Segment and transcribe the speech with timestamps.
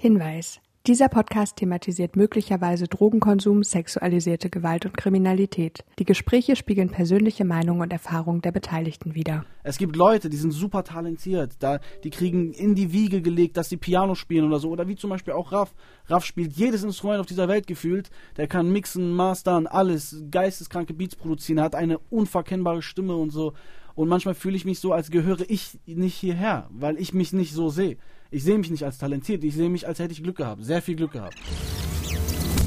[0.00, 0.60] Hinweis.
[0.86, 5.84] Dieser Podcast thematisiert möglicherweise Drogenkonsum, sexualisierte Gewalt und Kriminalität.
[5.98, 9.44] Die Gespräche spiegeln persönliche Meinungen und Erfahrungen der Beteiligten wider.
[9.64, 13.70] Es gibt Leute, die sind super talentiert, da, die kriegen in die Wiege gelegt, dass
[13.70, 14.70] sie Piano spielen oder so.
[14.70, 15.74] Oder wie zum Beispiel auch Raff.
[16.06, 18.08] Raff spielt jedes Instrument auf dieser Welt gefühlt.
[18.36, 23.52] Der kann mixen, mastern, alles, geisteskranke Beats produzieren, hat eine unverkennbare Stimme und so.
[23.96, 27.52] Und manchmal fühle ich mich so, als gehöre ich nicht hierher, weil ich mich nicht
[27.52, 27.96] so sehe.
[28.30, 30.82] Ich sehe mich nicht als talentiert, ich sehe mich, als hätte ich Glück gehabt, sehr
[30.82, 31.34] viel Glück gehabt.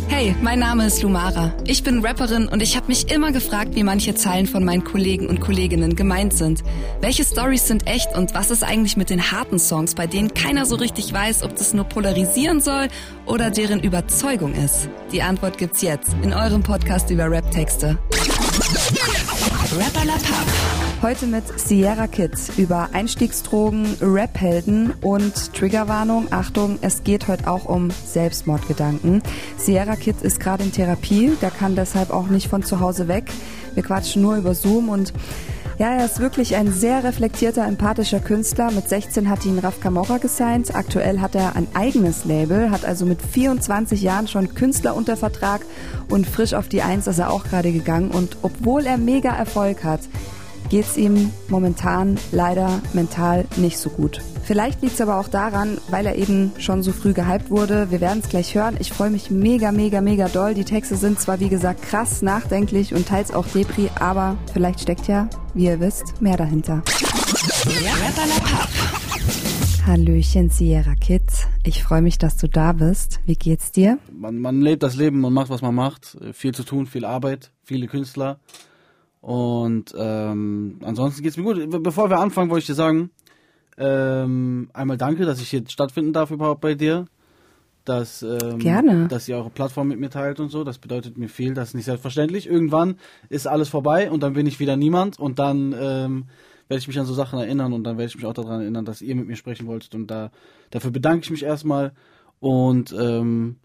[0.07, 1.53] Hey, mein Name ist Lumara.
[1.67, 5.27] Ich bin Rapperin und ich habe mich immer gefragt, wie manche Zeilen von meinen Kollegen
[5.27, 6.63] und Kolleginnen gemeint sind.
[6.99, 10.65] Welche Stories sind echt und was ist eigentlich mit den harten Songs, bei denen keiner
[10.65, 12.87] so richtig weiß, ob das nur polarisieren soll
[13.27, 14.89] oder deren Überzeugung ist?
[15.11, 17.99] Die Antwort gibt's jetzt in eurem Podcast über Rap-Texte.
[19.77, 20.80] Rapper La Pub.
[21.01, 26.27] Heute mit Sierra Kids über Einstiegsdrogen, Rap-Helden und Triggerwarnung.
[26.29, 29.23] Achtung, es geht heute auch um Selbstmordgedanken.
[29.57, 33.31] Sierra Kids ist gerade in Therapie, der kann deshalb auch nicht von zu Hause weg.
[33.73, 35.11] Wir quatschen nur über Zoom und
[35.79, 38.69] ja, er ist wirklich ein sehr reflektierter, empathischer Künstler.
[38.69, 40.75] Mit 16 hat ihn Raf Camorra gesigned.
[40.75, 45.61] Aktuell hat er ein eigenes Label, hat also mit 24 Jahren schon Künstler unter Vertrag
[46.09, 48.11] und frisch auf die Eins ist er auch gerade gegangen.
[48.11, 50.01] Und obwohl er mega Erfolg hat,
[50.71, 54.21] geht es ihm momentan leider mental nicht so gut.
[54.41, 57.91] Vielleicht liegt es aber auch daran, weil er eben schon so früh gehypt wurde.
[57.91, 58.77] Wir werden es gleich hören.
[58.79, 60.53] Ich freue mich mega, mega, mega doll.
[60.53, 65.09] Die Texte sind zwar wie gesagt krass, nachdenklich und teils auch Depri, aber vielleicht steckt
[65.09, 66.81] ja, wie ihr wisst, mehr dahinter.
[69.85, 71.47] Hallöchen, Sierra Kids.
[71.65, 73.19] Ich freue mich, dass du da bist.
[73.25, 73.97] Wie geht's dir?
[74.09, 76.17] Man, man lebt das Leben, man macht, was man macht.
[76.31, 78.39] Viel zu tun, viel Arbeit, viele Künstler.
[79.21, 81.83] Und ähm, ansonsten geht's mir gut.
[81.83, 83.11] Bevor wir anfangen, wollte ich dir sagen,
[83.77, 87.05] ähm, einmal danke, dass ich hier stattfinden darf überhaupt bei dir.
[87.85, 89.07] Dass, ähm, Gerne.
[89.07, 90.63] dass ihr eure Plattform mit mir teilt und so.
[90.63, 92.47] Das bedeutet mir viel, das ist nicht selbstverständlich.
[92.47, 92.97] Irgendwann
[93.29, 96.25] ist alles vorbei und dann bin ich wieder niemand und dann ähm,
[96.67, 98.85] werde ich mich an so Sachen erinnern und dann werde ich mich auch daran erinnern,
[98.85, 100.29] dass ihr mit mir sprechen wolltet und da
[100.69, 101.93] dafür bedanke ich mich erstmal
[102.39, 103.55] und ähm,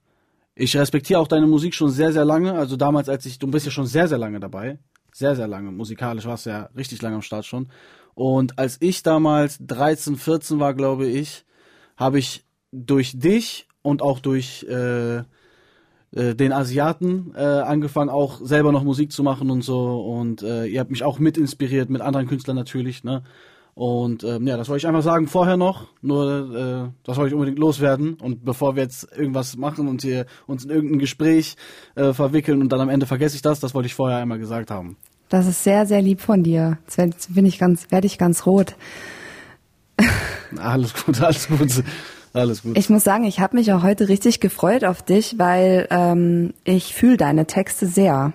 [0.55, 2.55] ich respektiere auch deine Musik schon sehr, sehr lange.
[2.55, 4.79] Also damals, als ich, du bist ja schon sehr, sehr lange dabei
[5.17, 5.71] sehr, sehr lange.
[5.73, 7.69] Musikalisch warst du ja richtig lange am Start schon.
[8.15, 11.47] Und als ich damals 13, 14 war, glaube ich,
[11.97, 15.23] habe ich durch dich und auch durch äh, äh,
[16.13, 20.03] den Asiaten äh, angefangen, auch selber noch Musik zu machen und so.
[20.03, 23.23] Und äh, ihr habt mich auch mit inspiriert, mit anderen Künstlern natürlich, ne?
[23.77, 25.89] Und ähm, ja, das wollte ich einfach sagen vorher noch.
[26.01, 28.15] Nur äh, das wollte ich unbedingt loswerden.
[28.15, 31.57] Und bevor wir jetzt irgendwas machen und hier uns in irgendein Gespräch
[31.95, 34.71] äh, verwickeln und dann am Ende vergesse ich das, das wollte ich vorher einmal gesagt
[34.71, 34.97] haben.
[35.29, 36.79] Das ist sehr, sehr lieb von dir.
[36.97, 38.77] Jetzt bin ich ganz, werde ich ganz rot.
[40.57, 41.85] Alles gut, alles gut.
[42.33, 42.79] Alles gut.
[42.79, 46.95] Ich muss sagen, ich habe mich auch heute richtig gefreut auf dich, weil ähm, ich
[46.95, 48.33] fühle deine Texte sehr.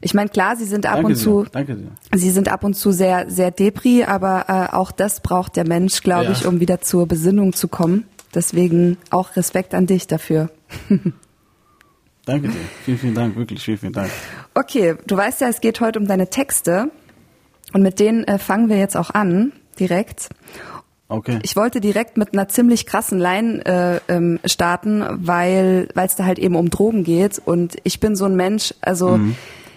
[0.00, 1.22] Ich meine, klar, sie sind ab Danke und dir.
[1.22, 1.88] zu, Danke dir.
[2.14, 6.02] sie sind ab und zu sehr, sehr depri, aber äh, auch das braucht der Mensch,
[6.02, 6.30] glaube Ja.
[6.32, 8.04] ich, um wieder zur Besinnung zu kommen.
[8.34, 10.50] Deswegen auch Respekt an dich dafür.
[12.24, 12.54] Danke dir.
[12.84, 14.10] Vielen, vielen Dank, wirklich, vielen, vielen Dank.
[14.54, 16.90] Okay, du weißt ja, es geht heute um deine Texte
[17.72, 20.28] und mit denen äh, fangen wir jetzt auch an, direkt.
[21.08, 21.38] Okay.
[21.42, 26.24] Ich wollte direkt mit einer ziemlich krassen Line äh, ähm, starten, weil weil es da
[26.24, 29.20] halt eben um Drogen geht und ich bin so ein Mensch, also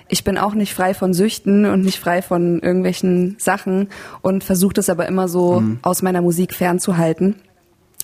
[0.10, 3.88] ich bin auch nicht frei von Süchten und nicht frei von irgendwelchen Sachen
[4.22, 7.36] und versuche das aber immer so aus meiner Musik fernzuhalten.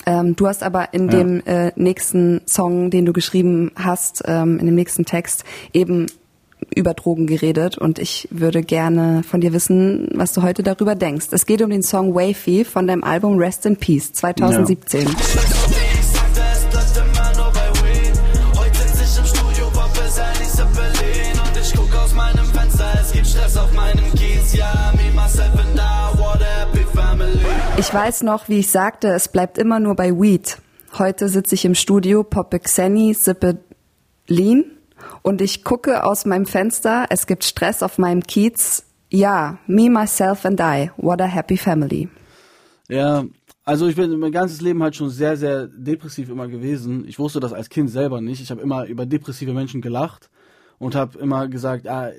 [0.05, 1.17] Ähm, du hast aber in Ja.
[1.17, 5.43] dem äh, nächsten Song, den du geschrieben hast, ähm, in dem nächsten Text
[5.73, 6.05] eben
[6.75, 11.27] über Drogen geredet und ich würde gerne von dir wissen, was du heute darüber denkst.
[11.31, 15.07] Es geht um den Song Wavy von deinem Album Rest in Peace 2017.
[15.07, 15.64] Heute
[27.87, 30.57] Ich weiß noch, wie ich sagte, es bleibt immer nur bei Weed.
[30.97, 33.59] Heute sitze ich im Studio, poppe Xenny, sippe
[34.27, 34.65] Lean
[35.21, 38.85] und ich gucke aus meinem Fenster, es gibt Stress auf meinem Kiez.
[39.11, 42.09] Ja, me, myself and I, what a happy family.
[42.89, 43.23] Ja,
[43.63, 47.05] also ich bin mein ganzes Leben halt schon sehr, sehr depressiv immer gewesen.
[47.07, 48.41] Ich wusste das als Kind selber nicht.
[48.41, 50.31] Ich habe immer über depressive Menschen gelacht
[50.79, 52.09] und habe immer gesagt, ah,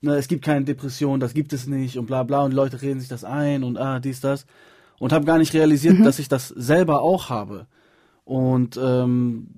[0.00, 2.98] ne, es gibt keine Depression, das gibt es nicht und bla bla und Leute reden
[2.98, 4.46] sich das ein und ah, dies, das.
[4.98, 7.66] Und habe gar nicht realisiert, dass ich das selber auch habe.
[8.24, 9.48] Und ähm,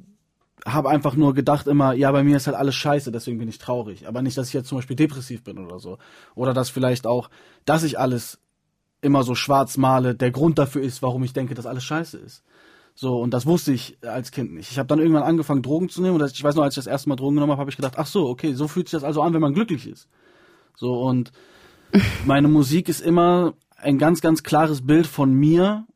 [0.66, 3.58] habe einfach nur gedacht immer, ja, bei mir ist halt alles scheiße, deswegen bin ich
[3.58, 4.08] traurig.
[4.08, 5.98] Aber nicht, dass ich jetzt zum Beispiel depressiv bin oder so.
[6.34, 7.30] Oder dass vielleicht auch,
[7.64, 8.38] dass ich alles
[9.00, 12.42] immer so schwarz male, der Grund dafür ist, warum ich denke, dass alles scheiße ist.
[12.94, 14.72] So, und das wusste ich als Kind nicht.
[14.72, 16.20] Ich habe dann irgendwann angefangen, Drogen zu nehmen.
[16.20, 17.94] Und ich weiß noch, als ich das erste Mal Drogen genommen habe, habe ich gedacht,
[17.96, 20.08] ach so, okay, so fühlt sich das also an, wenn man glücklich ist.
[20.74, 21.30] So, und
[22.26, 25.86] meine Musik ist immer ein ganz, ganz klares Bild von mir,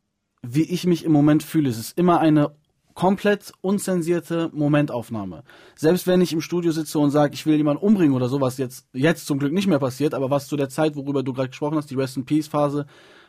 [0.41, 1.69] wie ich mich im Moment fühle.
[1.69, 2.51] Es ist immer eine
[2.93, 5.43] komplett unzensierte Momentaufnahme.
[5.75, 8.57] Selbst wenn ich im Studio sitze und sage, ich will jemanden umbringen oder so, was
[8.57, 11.49] jetzt, jetzt zum Glück nicht mehr passiert, aber was zu der Zeit, worüber du gerade
[11.49, 12.85] gesprochen hast, die Rest in Peace Phase,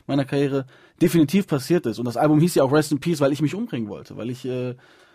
[0.06, 0.66] meiner Karriere
[1.00, 1.98] definitiv passiert ist.
[1.98, 4.28] Und das Album hieß ja auch Rest in Peace, weil ich mich umbringen wollte, weil
[4.28, 4.74] ich, äh,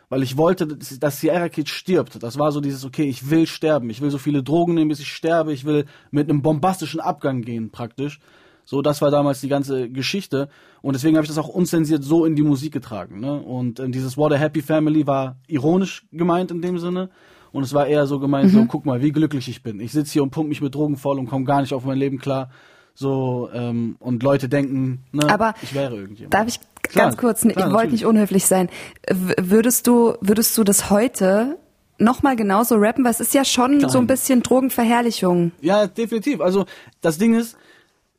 [0.10, 2.24] weil ich wollte, dass Sierra Kid stirbt.
[2.24, 5.00] Das war so dieses, okay, ich will sterben, ich will so viele Drogen nehmen, bis
[5.00, 8.20] ich sterbe, ich will mit einem bombastischen Abgang gehen, praktisch.
[8.70, 10.48] So, das war damals die ganze Geschichte.
[10.84, 13.20] Und deswegen habe ich das auch unzensiert so in die Musik getragen.
[13.20, 13.42] Ne?
[13.42, 17.10] Und äh, dieses What a Happy Family war ironisch gemeint in dem Sinne.
[17.52, 18.58] Und es war eher so gemeint, mhm.
[18.60, 19.80] so guck mal, wie glücklich ich bin.
[19.80, 21.98] Ich sitze hier und pump mich mit Drogen voll und komme gar nicht auf mein
[21.98, 22.52] Leben klar.
[22.94, 26.36] So, ähm, und Leute denken, ne, Aber ich wäre irgendjemand.
[26.36, 28.70] Darf ich klar, ganz kurz, klar, ich wollte nicht unhöflich sein.
[29.10, 31.58] würdest du, würdest du das heute
[31.98, 33.04] nochmal genauso rappen?
[33.04, 33.90] Weil es ist ja schon Nein.
[33.90, 35.54] so ein bisschen Drogenverherrlichung.
[35.60, 36.40] Ja, definitiv.
[36.40, 36.68] Also
[37.02, 37.58] das Ding ist,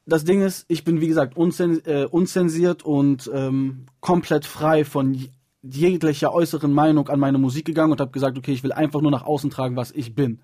[0.07, 5.17] das Ding ist, ich bin wie gesagt unzen äh, unzensiert und ähm, komplett frei von
[5.63, 9.11] jeglicher äußeren Meinung an meine Musik gegangen und habe gesagt, okay, ich will einfach nur
[9.11, 10.41] nach außen tragen, was ich bin.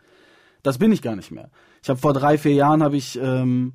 [0.62, 1.50] Das bin ich gar nicht mehr.
[1.82, 3.74] Ich habe vor drei, vier Jahren habe ich ähm,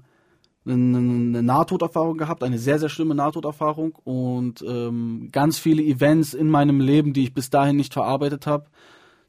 [0.65, 6.79] eine Nahtoderfahrung gehabt, eine sehr, sehr schlimme Nahtoderfahrung und ähm, ganz viele Events in meinem
[6.79, 8.65] Leben, die ich bis dahin nicht verarbeitet habe,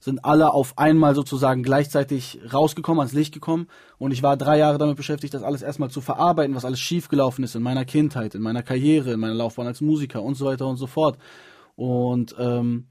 [0.02, 3.68] sind alle auf einmal sozusagen gleichzeitig rausgekommen, ans Licht gekommen
[3.98, 7.44] und ich war drei Jahre damit beschäftigt, das alles erstmal zu verarbeiten, was alles schiefgelaufen
[7.44, 10.66] ist in meiner Kindheit, in meiner Karriere, in meiner Laufbahn als Musiker und so weiter
[10.66, 11.18] und so fort.
[11.76, 12.86] Und ähm,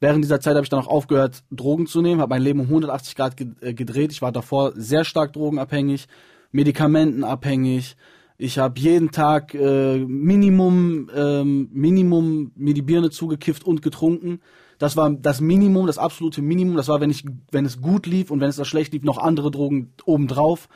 [0.00, 2.66] während dieser Zeit habe ich dann auch aufgehört, Drogen zu nehmen, habe mein Leben um
[2.66, 4.10] 180 Grad äh, gedreht.
[4.12, 6.06] Ich war davor sehr stark drogenabhängig,
[6.50, 7.94] medikamentenabhängig.
[8.38, 14.40] Ich habe jeden Tag äh, Minimum, ähm, Minimum mir die Birne zugekifft und getrunken.
[14.78, 16.76] Das war das Minimum, das absolute Minimum.
[16.76, 19.18] Das war, wenn ich, wenn es gut lief und wenn es das schlecht lief, noch
[19.18, 20.68] andere Drogen obendrauf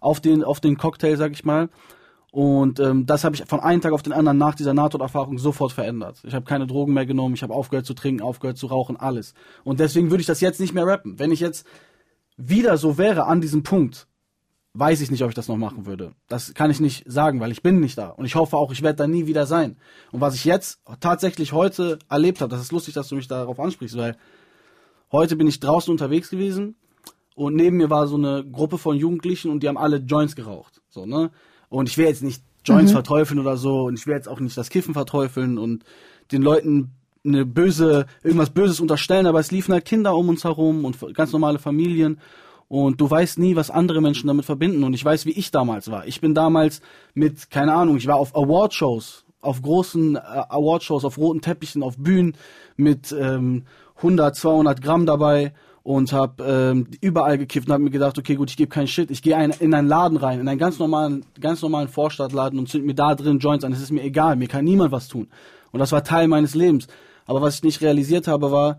[0.00, 1.68] auf den, auf den Cocktail, sag ich mal.
[2.32, 5.72] Und ähm, das habe ich von einem Tag auf den anderen nach dieser Nahtoderfahrung sofort
[5.72, 6.22] verändert.
[6.24, 9.34] Ich habe keine Drogen mehr genommen, ich habe aufgehört zu trinken, aufgehört zu rauchen, alles.
[9.64, 11.18] Und deswegen würde ich das jetzt nicht mehr rappen.
[11.18, 11.66] Wenn ich jetzt
[12.36, 14.06] wieder so wäre an diesem Punkt,
[14.74, 16.12] weiß ich nicht, ob ich das noch machen würde.
[16.28, 18.10] Das kann ich nicht sagen, weil ich bin nicht da.
[18.10, 19.76] Und ich hoffe auch, ich werde da nie wieder sein.
[20.12, 23.58] Und was ich jetzt tatsächlich heute erlebt habe, das ist lustig, dass du mich darauf
[23.58, 24.16] ansprichst, weil
[25.10, 26.76] heute bin ich draußen unterwegs gewesen
[27.34, 30.80] und neben mir war so eine Gruppe von Jugendlichen und die haben alle Joints geraucht.
[30.88, 31.30] So, ne?
[31.68, 32.96] Und ich will jetzt nicht Joints mhm.
[32.96, 35.84] verteufeln oder so und ich will jetzt auch nicht das Kiffen verteufeln und
[36.30, 36.92] den Leuten
[37.24, 41.32] eine böse, irgendwas Böses unterstellen, aber es liefen halt Kinder um uns herum und ganz
[41.32, 42.20] normale Familien
[42.70, 44.84] und du weißt nie, was andere Menschen damit verbinden.
[44.84, 46.06] Und ich weiß, wie ich damals war.
[46.06, 46.80] Ich bin damals
[47.14, 51.96] mit, keine Ahnung, ich war auf Awardshows, auf großen äh, Awardshows, auf roten Teppichen, auf
[51.98, 52.36] Bühnen
[52.76, 53.64] mit ähm,
[53.96, 55.52] 100, 200 Gramm dabei
[55.82, 59.10] und habe ähm, überall gekifft und habe mir gedacht, okay, gut, ich gebe keinen Shit.
[59.10, 62.86] Ich gehe in einen Laden rein, in einen ganz normalen, ganz normalen Vorstadtladen und zünd
[62.86, 63.72] mir da drin Joints an.
[63.72, 65.26] Es ist mir egal, mir kann niemand was tun.
[65.72, 66.86] Und das war Teil meines Lebens.
[67.26, 68.78] Aber was ich nicht realisiert habe, war,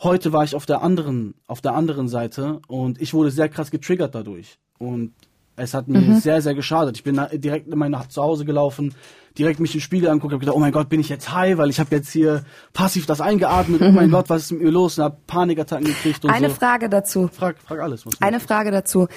[0.00, 3.70] heute war ich auf der anderen, auf der anderen Seite und ich wurde sehr krass
[3.70, 4.58] getriggert dadurch.
[4.78, 5.14] Und
[5.56, 6.16] es hat mir mhm.
[6.16, 6.96] sehr, sehr geschadet.
[6.96, 8.94] Ich bin direkt in mein Zuhause gelaufen,
[9.38, 11.70] direkt mich im Spiegel angeguckt, habe gedacht, oh mein Gott, bin ich jetzt high, weil
[11.70, 13.80] ich habe jetzt hier passiv das eingeatmet.
[13.80, 13.86] Mhm.
[13.86, 14.98] Oh mein Gott, was ist mit mir los?
[14.98, 16.56] Und habe Panikattacken gekriegt und Eine so.
[16.56, 17.28] Frage dazu.
[17.32, 18.04] Frag, frag alles.
[18.20, 19.08] Eine Frage dazu.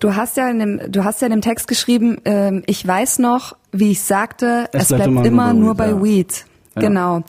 [0.00, 3.20] Du hast ja in dem, du hast ja in dem Text geschrieben, ähm, ich weiß
[3.20, 6.28] noch, wie ich sagte, es, es bleibt, bleibt, immer, nur bei, nur bei Weed.
[6.28, 6.44] Weed.
[6.74, 6.82] Ja.
[6.82, 7.22] Genau.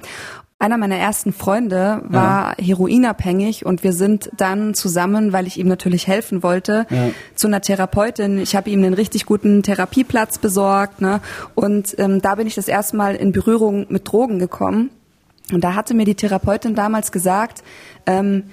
[0.63, 2.65] Einer meiner ersten Freunde war ja.
[2.65, 7.09] heroinabhängig und wir sind dann zusammen, weil ich ihm natürlich helfen wollte, ja.
[7.35, 8.39] zu einer Therapeutin.
[8.39, 11.19] Ich habe ihm einen richtig guten Therapieplatz besorgt, ne?
[11.53, 14.89] Und ähm, da bin ich das erste Mal in Berührung mit Drogen gekommen.
[15.51, 17.61] Und da hatte mir die Therapeutin damals gesagt,
[18.05, 18.43] ähm,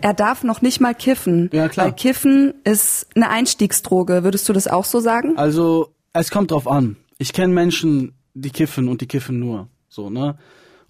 [0.00, 1.50] er darf noch nicht mal kiffen.
[1.52, 1.84] Ja, klar.
[1.84, 4.24] Weil Kiffen ist eine Einstiegsdroge.
[4.24, 5.36] Würdest du das auch so sagen?
[5.36, 6.96] Also, es kommt drauf an.
[7.18, 9.68] Ich kenne Menschen, die kiffen und die kiffen nur.
[9.90, 10.38] So, ne?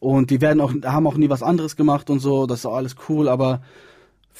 [0.00, 2.76] Und die werden auch, haben auch nie was anderes gemacht und so, das ist auch
[2.76, 3.60] alles cool, aber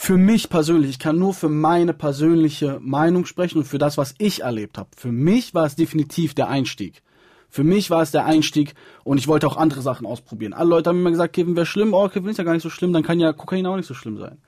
[0.01, 4.15] für mich persönlich, ich kann nur für meine persönliche Meinung sprechen und für das, was
[4.19, 4.91] ich erlebt habe.
[4.97, 7.03] Für mich war es definitiv der Einstieg.
[7.51, 10.53] Für mich war es der Einstieg und ich wollte auch andere Sachen ausprobieren.
[10.53, 12.71] Alle Leute haben immer gesagt, Kevin wäre schlimm, oh, Kevin ist ja gar nicht so
[12.71, 14.39] schlimm, dann kann ja Kokain auch nicht so schlimm sein.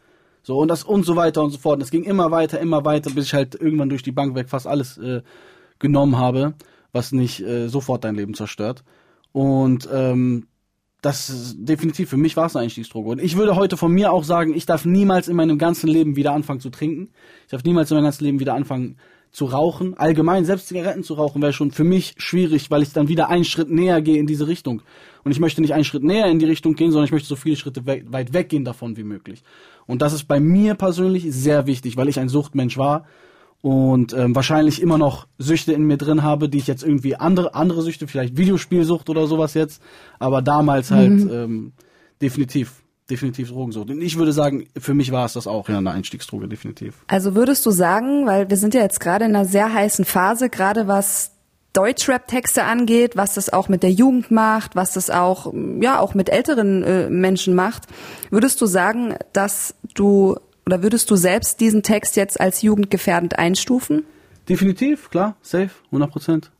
[0.43, 1.77] So und das und so weiter und so fort.
[1.77, 4.49] Und es ging immer weiter, immer weiter, bis ich halt irgendwann durch die Bank weg
[4.49, 5.23] fast alles äh,
[5.79, 6.55] genommen habe,
[6.93, 8.85] was nicht äh, sofort dein Leben zerstört.
[9.33, 10.47] Und ähm,
[11.03, 13.11] das ist definitiv für mich war es eine Einstiegsdroge.
[13.11, 16.17] Und ich würde heute von mir auch sagen, ich darf niemals in meinem ganzen Leben
[16.17, 17.11] wieder anfangen zu trinken.
[17.45, 18.97] Ich darf niemals in meinem ganzen Leben wieder anfangen,
[19.33, 23.09] zu rauchen, allgemein selbst Zigaretten zu rauchen, wäre schon für mich schwierig, weil ich dann
[23.09, 24.83] wieder einen Schritt näher gehe in diese Richtung.
[25.23, 27.37] Und ich möchte nicht einen Schritt näher in die Richtung gehen, sondern ich möchte so
[27.37, 29.43] viele Schritte we weit weggehen davon wie möglich.
[29.87, 33.07] Und das ist bei mir persönlich sehr wichtig, weil ich ein Suchtmensch war
[33.63, 37.55] und ähm, wahrscheinlich immer noch Süchte in mir drin habe, die ich jetzt irgendwie andere
[37.55, 39.83] andere Süchte, vielleicht Videospielsucht oder sowas jetzt,
[40.19, 41.31] aber damals halt mhm.
[41.31, 41.73] ähm,
[42.23, 43.91] definitiv definitiv Drogensucht.
[43.91, 46.95] Und ich würde sagen, für mich war es das auch, ja, eine Einstiegsdroge, definitiv.
[47.09, 50.49] Also würdest du sagen, weil wir sind ja jetzt gerade in einer sehr heißen Phase,
[50.49, 51.33] gerade was
[51.73, 56.29] Deutschrap-Texte angeht, was das auch mit der Jugend macht, was das auch, ja, auch mit
[56.29, 57.85] älteren äh, Menschen macht,
[58.31, 60.37] würdest du sagen, dass du
[60.67, 64.05] oder würdest du selbst diesen Text jetzt als jugendgefährdend einstufen?
[64.49, 66.51] Definitiv, klar, safe, 100 Prozent.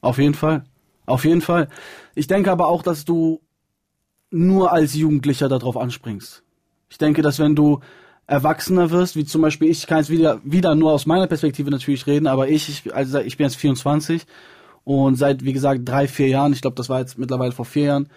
[0.00, 0.64] Auf jeden Fall.
[1.06, 1.68] Auf jeden Fall.
[2.14, 3.40] Ich denke aber auch, dass du
[4.30, 6.42] nur als Jugendlicher darauf anspringst.
[6.88, 7.80] Ich denke, dass wenn du
[8.26, 11.70] erwachsener wirst, wie zum Beispiel ich, ich kann jetzt wieder, wieder nur aus meiner Perspektive
[11.70, 14.24] natürlich reden, aber ich, ich, also ich bin jetzt 24
[14.84, 17.84] und seit, wie gesagt, drei, vier Jahren, ich glaube, das war jetzt mittlerweile vor vier
[17.84, 18.08] Jahren,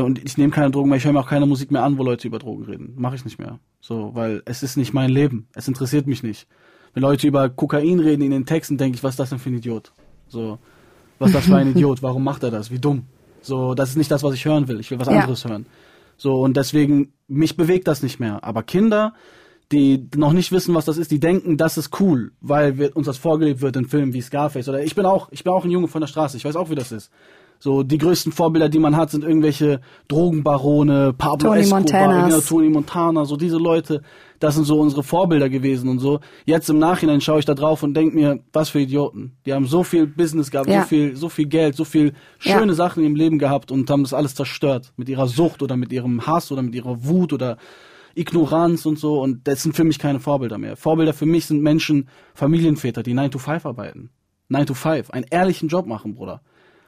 [0.00, 2.02] und ich nehme keine Drogen mehr, ich höre mir auch keine Musik mehr an, wo
[2.02, 2.94] Leute über Drogen reden.
[2.96, 3.58] Mache ich nicht mehr.
[3.80, 5.48] So, weil es ist nicht mein Leben.
[5.54, 6.46] Es interessiert mich nicht.
[6.94, 9.50] Wenn Leute über Kokain reden in den Texten, denke ich, was ist das denn für
[9.50, 9.92] ein Idiot?
[10.28, 10.58] So,
[11.18, 12.02] was ist das für ein Idiot?
[12.02, 12.70] Warum macht er das?
[12.70, 13.06] Wie dumm?
[13.42, 14.80] So, das ist nicht das, was ich hören will.
[14.80, 15.20] Ich will was ja.
[15.20, 15.66] anderes hören.
[16.16, 18.42] So, und deswegen, mich bewegt das nicht mehr.
[18.44, 19.14] Aber Kinder,
[19.72, 23.06] die noch nicht wissen, was das ist, die denken, das ist cool, weil wir, uns
[23.06, 24.68] das vorgelebt wird in Filmen wie Scarface.
[24.68, 26.70] Oder ich bin auch, ich bin auch ein Junge von der Straße, ich weiß auch,
[26.70, 27.10] wie das ist.
[27.58, 32.68] So, die größten Vorbilder, die man hat, sind irgendwelche Drogenbarone, Pablo Tony Escobar, genau, Tony
[32.68, 34.02] Montana, so diese Leute,
[34.38, 36.20] das sind so unsere Vorbilder gewesen und so.
[36.44, 39.36] Jetzt im Nachhinein schaue ich da drauf und denke mir, was für Idioten.
[39.46, 40.82] Die haben so viel Business gehabt, ja.
[40.82, 42.74] so viel, so viel Geld, so viel schöne ja.
[42.74, 44.92] Sachen im Leben gehabt und haben das alles zerstört.
[44.96, 47.56] Mit ihrer Sucht oder mit ihrem Hass oder mit ihrer Wut oder
[48.14, 49.22] Ignoranz und so.
[49.22, 50.76] Und das sind für mich keine Vorbilder mehr.
[50.76, 54.10] Vorbilder für mich sind Menschen, Familienväter, die 9 to 5 arbeiten.
[54.48, 56.42] 9 to 5, einen ehrlichen Job machen, Bruder.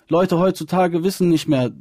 [0.09, 1.73] Leute heutzutage wissen nicht mehr,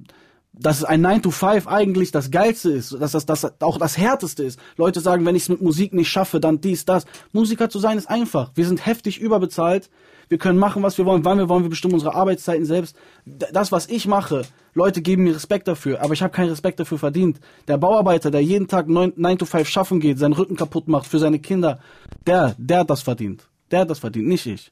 [0.57, 4.43] dass ein 9 to 5 eigentlich das Geilste ist, dass das, das auch das Härteste
[4.43, 4.59] ist.
[4.77, 7.05] Leute sagen, wenn ich es mit Musik nicht schaffe, dann dies, das.
[7.33, 8.51] Musiker zu sein ist einfach.
[8.55, 9.89] Wir sind heftig überbezahlt.
[10.27, 11.63] Wir können machen, was wir wollen, wann wir wollen.
[11.63, 12.95] Wir bestimmen unsere Arbeitszeiten selbst.
[13.25, 16.97] Das, was ich mache, Leute geben mir Respekt dafür, aber ich habe keinen Respekt dafür
[16.97, 17.39] verdient.
[17.67, 21.07] Der Bauarbeiter, der jeden Tag 9, 9 to 5 schaffen geht, seinen Rücken kaputt macht
[21.07, 21.79] für seine Kinder,
[22.25, 23.47] der, der hat das verdient.
[23.71, 24.71] Der hat das verdient, nicht ich.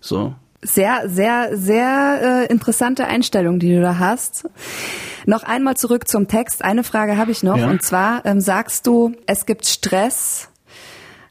[0.00, 4.48] So sehr, sehr, sehr äh, interessante Einstellung, die du da hast.
[5.26, 6.64] Noch einmal zurück zum Text.
[6.64, 7.58] Eine Frage habe ich noch.
[7.58, 7.68] Ja.
[7.68, 10.48] Und zwar ähm, sagst du, es gibt Stress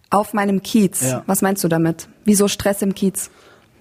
[0.09, 1.01] auf meinem Kiez.
[1.09, 1.23] Ja.
[1.25, 2.07] Was meinst du damit?
[2.25, 3.31] Wieso Stress im Kiez?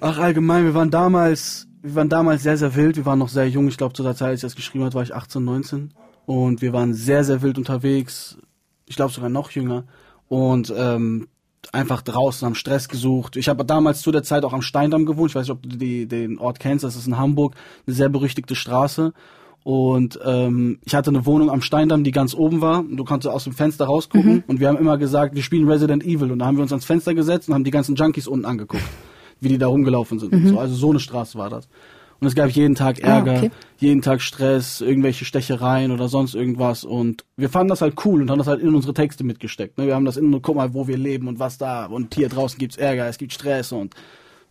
[0.01, 2.97] Ach, allgemein, wir waren damals, wir waren damals sehr, sehr wild.
[2.97, 3.69] Wir waren noch sehr jung.
[3.69, 5.93] Ich glaube, zu der Zeit, als ich das geschrieben habe, war ich 18, 19.
[6.27, 8.39] Und wir waren sehr, sehr wild unterwegs.
[8.87, 9.85] Ich glaube sogar noch jünger.
[10.29, 11.27] Und ähm,
[11.73, 13.37] einfach draußen am Stress gesucht.
[13.37, 15.31] Ich habe damals zu der Zeit auch am Steindamm gewohnt.
[15.31, 16.85] Ich weiß nicht, ob du die, den Ort kennst.
[16.85, 17.55] Das ist in Hamburg
[17.87, 19.13] eine sehr berüchtigte Straße.
[19.63, 22.81] Und ähm, ich hatte eine Wohnung am Steindamm, die ganz oben war.
[22.81, 24.35] Und du konntest aus dem Fenster rausgucken.
[24.35, 24.45] Mhm.
[24.47, 26.33] Und wir haben immer gesagt, wir spielen Resident Evil.
[26.33, 28.83] Und da haben wir uns ans Fenster gesetzt und haben die ganzen Junkies unten angeguckt,
[29.41, 30.33] wie die da rumgelaufen sind.
[30.33, 30.49] Mhm.
[30.49, 31.69] So, also so eine Straße war das.
[32.21, 33.51] Und es gab jeden Tag ah, Ärger, ah, okay.
[33.79, 36.85] jeden Tag Stress, irgendwelche Stechereien oder sonst irgendwas.
[36.85, 39.79] Und wir fanden das halt cool und haben das halt in unsere Texte mitgesteckt.
[39.79, 39.87] Ne?
[39.87, 41.87] Wir haben das in, guck mal, wo wir leben und was da.
[41.87, 43.95] Und hier draußen gibt's Ärger, es gibt Stress und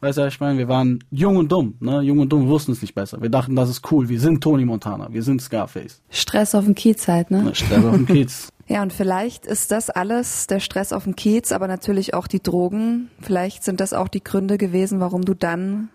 [0.01, 1.99] Weißt du, ich meine, wir waren jung und dumm, ne?
[2.01, 3.21] Jung und dumm wussten es nicht besser.
[3.21, 4.07] Wir dachten, das ist cool.
[4.07, 6.01] Wir sind Tony Montana, wir sind Scarface.
[6.09, 7.53] Stress auf dem Kiez halt, ne?
[7.53, 8.49] Stress auf dem Kiez.
[8.71, 12.39] Ja, und vielleicht ist das alles der Stress auf dem Kiez, aber natürlich auch die
[12.39, 13.09] Drogen.
[13.19, 15.89] Vielleicht sind das auch die Gründe gewesen, warum du dann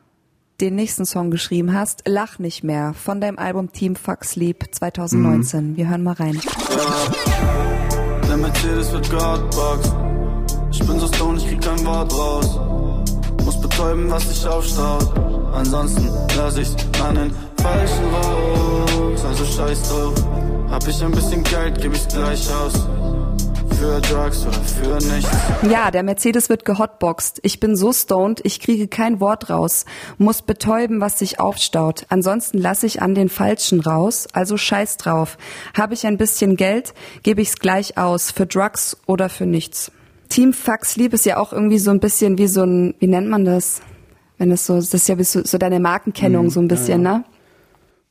[0.61, 5.71] den nächsten Song geschrieben hast, Lach nicht mehr, von deinem Album Team Fuck Sleep 2019.
[5.71, 5.77] Mhm.
[5.77, 6.35] Wir hören mal rein.
[6.35, 9.93] Ja, der Mercedes wird Godbox.
[10.73, 12.61] Ich bin so stoned, ich krieg kein Wort raus.
[13.45, 15.13] Muss betäuben, was sich aufstaut.
[15.53, 17.31] Ansonsten lass ich's an den
[17.63, 19.25] falschen raus.
[19.25, 20.15] Also scheiß drauf.
[20.71, 23.04] Hab ich ein bisschen Geld, geb ich's gleich aus
[23.85, 25.31] für Drugs oder für nichts.
[25.71, 27.41] Ja, der Mercedes wird gehotboxt.
[27.43, 29.85] Ich bin so stoned, ich kriege kein Wort raus.
[30.17, 32.07] Muss betäuben, was sich aufstaut.
[32.09, 34.27] Ansonsten lasse ich an den Falschen raus.
[34.33, 35.37] Also scheiß drauf.
[35.77, 38.31] Habe ich ein bisschen Geld, gebe ich's gleich aus.
[38.31, 39.93] Für Drugs oder für nichts.
[40.31, 43.29] Team Fuck Sleep ist ja auch irgendwie so ein bisschen wie so ein, wie nennt
[43.29, 43.83] man das?
[44.39, 47.13] Wenn es so, das ist ja so, so deine Markenkennung mhm, so ein bisschen, ja,
[47.13, 47.19] ja.
[47.19, 47.25] ne?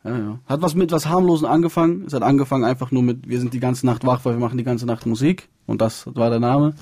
[0.04, 0.40] Ja, ja.
[0.46, 2.04] Hat was mit was harmlosen angefangen.
[2.08, 4.58] Es hat angefangen einfach nur mit, wir sind die ganze Nacht wach, weil wir machen
[4.58, 5.50] die ganze Nacht Musik.
[5.66, 6.74] Und das war der Name.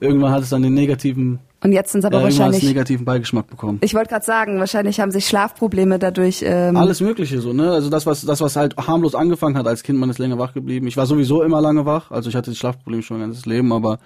[0.00, 3.46] Irgendwann hat es dann den negativen und jetzt sind es aber äh, wahrscheinlich negativen Beigeschmack
[3.46, 3.78] bekommen.
[3.80, 6.42] Ich wollte gerade sagen, wahrscheinlich haben sich Schlafprobleme dadurch.
[6.46, 7.72] Ähm Alles Mögliche so, ne?
[7.72, 10.52] Also das was das was halt harmlos angefangen hat als Kind, man ist länger wach
[10.52, 10.86] geblieben.
[10.88, 13.72] Ich war sowieso immer lange wach, also ich hatte die Schlafprobleme schon mein ganzes Leben,
[13.72, 13.98] aber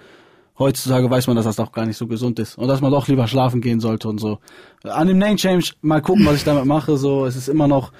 [0.57, 3.09] heutzutage weiß man, dass das auch gar nicht so gesund ist und dass man doch
[3.09, 4.39] lieber schlafen gehen sollte und so.
[4.83, 6.95] An dem Name Change mal gucken, was ich damit mache.
[6.95, 7.91] So, es ist immer noch,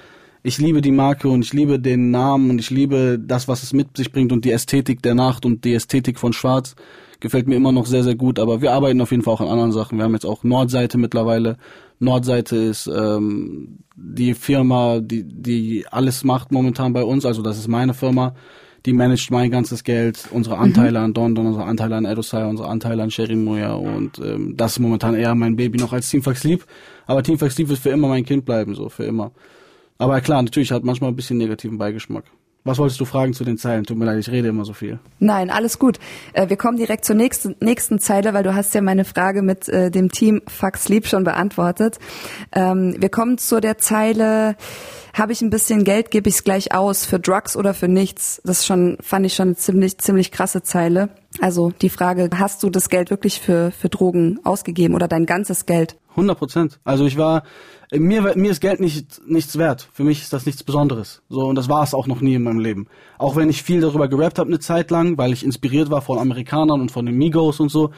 [0.42, 3.72] ich liebe die Marke und ich liebe den Namen und ich liebe das, was es
[3.72, 6.74] mit sich bringt und die Ästhetik der Nacht und die Ästhetik von Schwarz
[7.20, 8.38] gefällt mir immer noch sehr, sehr gut.
[8.38, 9.98] Aber wir arbeiten auf jeden Fall auch an anderen Sachen.
[9.98, 11.58] Wir haben jetzt auch Nordseite mittlerweile.
[11.98, 17.26] Nordseite ist ähm, die Firma, die, die alles macht momentan bei uns.
[17.26, 18.34] Also das ist meine Firma
[18.86, 20.62] die managt mein ganzes Geld, unsere mhm.
[20.62, 21.04] Anteile mhm.
[21.04, 24.78] an Dondon, unsere Anteile an Edosai, unsere Anteile an Sherin Moya und ähm, das ist
[24.78, 26.64] momentan eher mein Baby noch als Team Fax Sleep.
[27.06, 29.32] Aber Team Fax Sleep wird für immer mein Kind bleiben, so für immer.
[30.00, 32.24] Aber klar, natürlich hat manchmal ein bisschen negativen Beigeschmack.
[32.64, 33.84] Was wolltest du fragen zu den Zeilen?
[33.84, 34.98] Tut mir leid, ich rede immer so viel.
[35.18, 35.98] Nein, alles gut.
[36.32, 39.68] Äh, wir kommen direkt zur nächsten, nächsten Zeile, weil du hast ja meine Frage mit
[39.68, 41.98] äh, dem Team Fuck Sleep schon beantwortet.
[42.52, 44.56] Ähm, wir kommen zu der Zeile,
[45.12, 48.40] habe ich ein bisschen Geld, gebe ich es gleich aus für Drugs oder für nichts.
[48.44, 51.10] Das schon fand ich schon eine ziemlich ziemlich krasse Zeile.
[51.40, 55.66] Also die Frage, hast du das Geld wirklich für für Drogen ausgegeben oder dein ganzes
[55.66, 55.96] Geld?
[56.10, 56.80] 100 Prozent.
[56.84, 57.42] Also ich war
[57.92, 59.88] mir mir ist Geld nicht nichts wert.
[59.92, 61.22] Für mich ist das nichts Besonderes.
[61.28, 62.86] So und das war es auch noch nie in meinem Leben.
[63.18, 66.18] Auch wenn ich viel darüber gerappt habe eine Zeit lang, weil ich inspiriert war von
[66.18, 67.90] Amerikanern und von den Migos und so.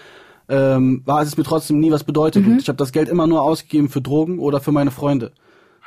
[0.49, 2.45] Ähm, war es mir trotzdem nie was bedeutet.
[2.45, 2.53] Mhm.
[2.53, 5.33] Und ich habe das Geld immer nur ausgegeben für Drogen oder für meine Freunde.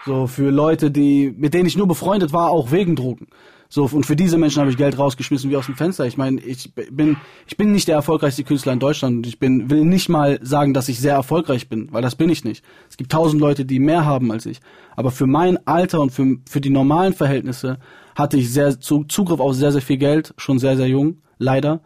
[0.05, 3.27] So für Leute, die mit denen ich nur befreundet war, auch wegen Drogen.
[3.75, 6.05] So und für diese Menschen habe ich Geld rausgeschmissen wie aus dem Fenster.
[6.05, 9.84] Ich meine, ich bin ich bin nicht der erfolgreichste Künstler in Deutschland ich bin will
[9.84, 12.63] nicht mal sagen, dass ich sehr erfolgreich bin, weil das bin ich nicht.
[12.89, 14.62] Es gibt tausend Leute, die mehr haben als ich,
[14.96, 17.77] aber für mein Alter und für für die normalen Verhältnisse
[18.15, 21.82] hatte ich sehr Zugriff auf sehr sehr viel Geld, schon sehr sehr jung, leider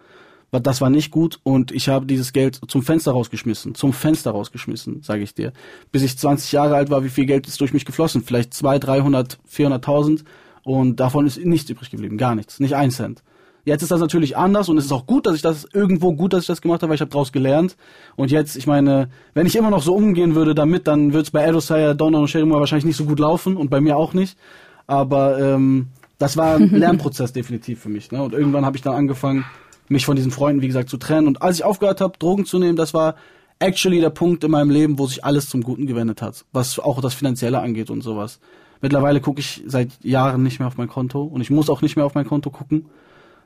[0.52, 5.04] das war nicht gut und ich habe dieses Geld zum Fenster rausgeschmissen, zum Fenster rausgeschmissen,
[5.04, 5.54] sage ich dir.
[5.92, 8.24] Bis ich 20 Jahre alt war, wie viel Geld ist durch mich geflossen?
[8.24, 10.24] Vielleicht 200, 300, 400.000
[10.70, 13.24] und davon ist nichts übrig geblieben, gar nichts, nicht ein Cent.
[13.66, 16.32] Jetzt ist das natürlich anders und es ist auch gut, dass ich das irgendwo gut,
[16.32, 17.76] dass ich das gemacht habe, weil ich habe daraus gelernt.
[18.16, 21.32] Und jetzt, ich meine, wenn ich immer noch so umgehen würde damit, dann würde es
[21.32, 24.38] bei Edosaya, Donner und Sherry wahrscheinlich nicht so gut laufen und bei mir auch nicht.
[24.86, 25.88] Aber ähm,
[26.20, 28.12] das war ein Lernprozess definitiv für mich.
[28.12, 28.22] Ne?
[28.22, 29.46] Und irgendwann habe ich dann angefangen,
[29.88, 31.26] mich von diesen Freunden, wie gesagt, zu trennen.
[31.26, 33.16] Und als ich aufgehört habe, Drogen zu nehmen, das war
[33.58, 37.02] actually der Punkt in meinem Leben, wo sich alles zum Guten gewendet hat, was auch
[37.02, 38.40] das Finanzielle angeht und sowas.
[38.82, 41.96] Mittlerweile gucke ich seit Jahren nicht mehr auf mein Konto und ich muss auch nicht
[41.96, 42.86] mehr auf mein Konto gucken.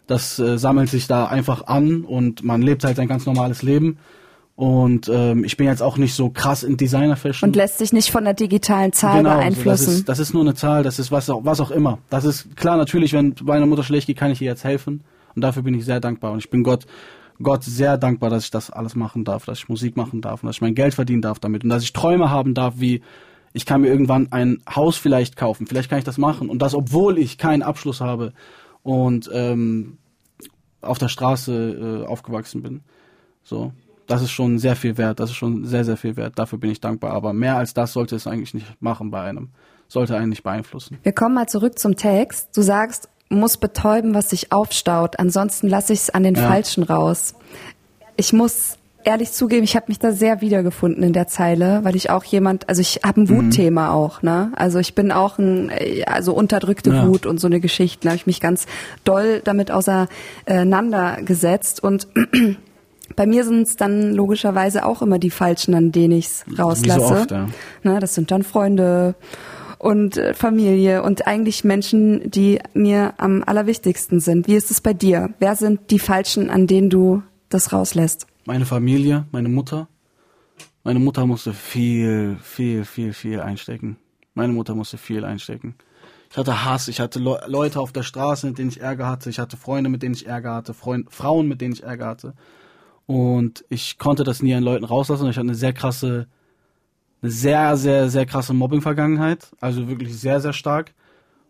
[0.06, 3.98] Das äh, sammelt sich da einfach an und man lebt halt sein ganz normales Leben.
[4.56, 7.50] Und ähm, ich bin jetzt auch nicht so krass in Designer-Fashion.
[7.50, 9.86] Und lässt sich nicht von der digitalen Zahl genau, beeinflussen.
[9.86, 11.98] So das, ist, das ist nur eine Zahl, das ist was auch, was auch immer.
[12.12, 15.04] Das ist klar, natürlich, wenn meiner Mutter schlecht geht, kann ich ihr jetzt helfen.
[15.36, 16.34] Und dafür bin ich sehr dankbar.
[16.34, 16.86] Und ich bin Gott,
[17.42, 20.48] Gott sehr dankbar, dass ich das alles machen darf, dass ich Musik machen darf und
[20.48, 23.02] dass ich mein Geld verdienen darf damit und dass ich Träume haben darf, wie
[23.54, 26.74] ich kann mir irgendwann ein Haus vielleicht kaufen, vielleicht kann ich das machen und das,
[26.74, 28.34] obwohl ich keinen Abschluss habe
[28.82, 29.98] und ähm,
[30.82, 32.82] auf der Straße äh, aufgewachsen bin.
[33.44, 33.72] So,
[34.08, 36.38] das ist schon sehr viel wert, das ist schon sehr, sehr viel wert.
[36.38, 37.12] Dafür bin ich dankbar.
[37.12, 39.50] Aber mehr als das sollte es eigentlich nicht machen bei einem.
[39.88, 40.98] Sollte einen nicht beeinflussen.
[41.04, 42.56] Wir kommen mal zurück zum Text.
[42.56, 45.20] Du sagst, muss betäuben, was sich aufstaut.
[45.20, 46.48] Ansonsten lasse ich es an den ja.
[46.48, 47.36] Falschen raus.
[48.16, 52.10] Ich muss ehrlich zugeben, ich habe mich da sehr wiedergefunden in der Zeile, weil ich
[52.10, 53.50] auch jemand, also ich habe ein mhm.
[53.50, 53.94] Wutthema mhm.
[53.94, 54.52] auch, ne?
[54.56, 55.72] Also ich bin auch ein,
[56.06, 57.08] also unterdrückte ja.
[57.08, 58.04] Wut und so eine Geschichte.
[58.04, 58.66] Da habe ich mich ganz
[59.04, 62.08] doll damit auseinandergesetzt und
[63.16, 67.08] bei mir sind es dann logischerweise auch immer die Falschen, an denen ich es rauslasse.
[67.08, 67.48] So oft, ja.
[67.84, 69.16] ne, das sind dann Freunde
[69.78, 74.48] und äh, Familie und eigentlich Menschen, die mir am allerwichtigsten sind.
[74.48, 75.30] Wie ist es bei dir?
[75.40, 78.28] Wer sind die Falschen, an denen du das rauslässt?
[78.46, 79.88] Meine Familie, meine Mutter.
[80.84, 83.98] Meine Mutter musste viel, viel, viel, viel einstecken.
[84.34, 85.76] Meine Mutter musste viel einstecken.
[86.30, 89.30] Ich hatte Hass, ich hatte Le Leute auf der Straße, mit denen ich Ärger hatte,
[89.30, 92.34] ich hatte Freunde, mit denen ich Ärger hatte, Freund Frauen, mit denen ich Ärger hatte.
[93.06, 95.30] Und ich konnte das nie an Leuten rauslassen.
[95.30, 96.28] Ich hatte eine sehr krasse
[97.24, 99.52] eine sehr, sehr, sehr krasse Mobbing-Vergangenheit.
[99.62, 100.94] Also wirklich sehr, sehr stark.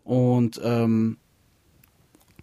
[0.04, 1.18] Und ähm,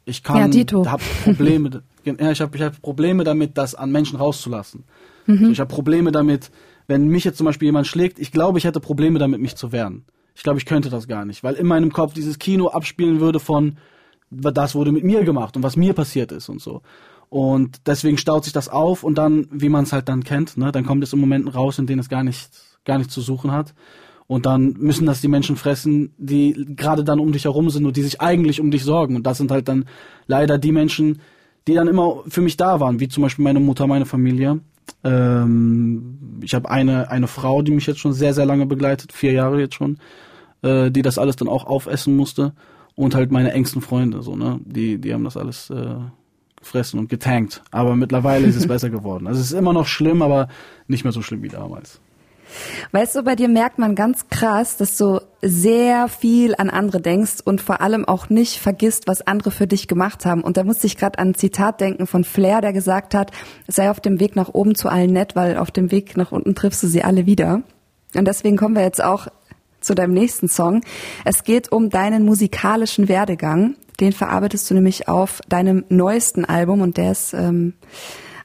[0.03, 4.17] ich kann, ja, habe Probleme, ja, ich habe ich hab Probleme damit, das an Menschen
[4.17, 4.83] rauszulassen.
[5.25, 5.45] Mhm.
[5.45, 6.51] So, ich habe Probleme damit,
[6.87, 9.71] wenn mich jetzt zum Beispiel jemand schlägt, ich glaube, ich hätte Probleme damit, mich zu
[9.71, 10.05] wehren.
[10.35, 13.39] Ich glaube, ich könnte das gar nicht, weil in meinem Kopf dieses Kino abspielen würde
[13.39, 13.77] von,
[14.29, 16.81] das wurde mit mir gemacht und was mir passiert ist und so.
[17.29, 20.71] Und deswegen staut sich das auf und dann, wie man es halt dann kennt, ne,
[20.71, 22.49] dann kommt es in Momenten raus, in denen es gar nicht
[22.85, 23.73] gar nichts zu suchen hat.
[24.27, 27.97] Und dann müssen das die Menschen fressen, die gerade dann um dich herum sind und
[27.97, 29.15] die sich eigentlich um dich sorgen.
[29.15, 29.85] Und das sind halt dann
[30.27, 31.21] leider die Menschen,
[31.67, 34.59] die dann immer für mich da waren, wie zum Beispiel meine Mutter, meine Familie.
[35.03, 39.31] Ähm, ich habe eine, eine Frau, die mich jetzt schon sehr, sehr lange begleitet, vier
[39.31, 39.97] Jahre jetzt schon,
[40.63, 42.53] äh, die das alles dann auch aufessen musste.
[42.95, 44.59] Und halt meine engsten Freunde, so, ne?
[44.65, 45.95] Die, die haben das alles äh,
[46.57, 47.63] gefressen und getankt.
[47.71, 49.27] Aber mittlerweile ist es besser geworden.
[49.27, 50.49] Also es ist immer noch schlimm, aber
[50.87, 52.01] nicht mehr so schlimm wie damals.
[52.91, 57.41] Weißt du, bei dir merkt man ganz krass, dass du sehr viel an andere denkst
[57.43, 60.41] und vor allem auch nicht vergisst, was andere für dich gemacht haben.
[60.41, 63.31] Und da musste ich gerade an ein Zitat denken von Flair, der gesagt hat,
[63.67, 66.55] sei auf dem Weg nach oben zu allen nett, weil auf dem Weg nach unten
[66.55, 67.61] triffst du sie alle wieder.
[68.15, 69.27] Und deswegen kommen wir jetzt auch
[69.79, 70.81] zu deinem nächsten Song.
[71.25, 73.75] Es geht um deinen musikalischen Werdegang.
[73.99, 77.73] Den verarbeitest du nämlich auf deinem neuesten Album und der ist ähm,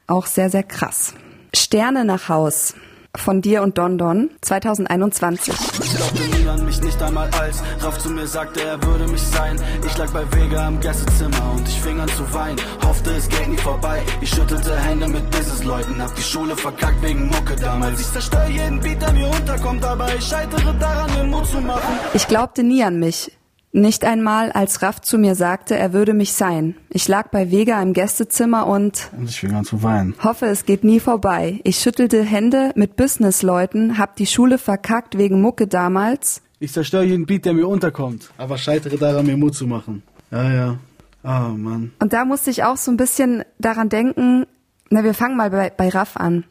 [0.07, 1.13] auch sehr, sehr krass.
[1.53, 2.75] Sterne nach Haus
[3.19, 5.53] von dir und Don Don 2021.
[5.83, 9.21] Ich glaubte nie an mich, nicht einmal als Raff zu mir sagte, er würde mich
[9.21, 9.59] sein.
[9.85, 12.59] Ich lag bei Vega im Gästezimmer und ich fing an zu weinen.
[12.83, 14.01] Hoffte, es geht nie vorbei.
[14.21, 17.99] Ich schüttelte Hände mit Businessleuten, hab die Schule verkackt wegen Mucke damals.
[17.99, 21.99] Ich zerstöre jeden Beat, der mir unterkommt, aber ich scheitere daran, den Mut zu machen.
[22.13, 23.36] Ich glaubte nie an mich.
[23.79, 26.75] Nicht einmal, als Raff zu mir sagte, er würde mich sein.
[26.89, 30.15] Ich lag bei Vega im Gästezimmer und Und ich fing an zu weinen.
[30.23, 31.59] hoffe, es geht nie vorbei.
[31.63, 36.41] Ich schüttelte Hände mit Businessleuten, hab die Schule verkackt wegen Mucke damals.
[36.59, 38.31] Ich zerstöre jeden Beat, der mir unterkommt.
[38.39, 40.01] Aber scheitere daran, mir Mut zu machen.
[40.31, 40.77] Ja, ja.
[41.21, 41.91] Ah, Mann.
[41.99, 44.47] Und da musste ich auch so ein bisschen daran denken,
[44.89, 46.45] na, wir fangen mal bei, bei Raff an.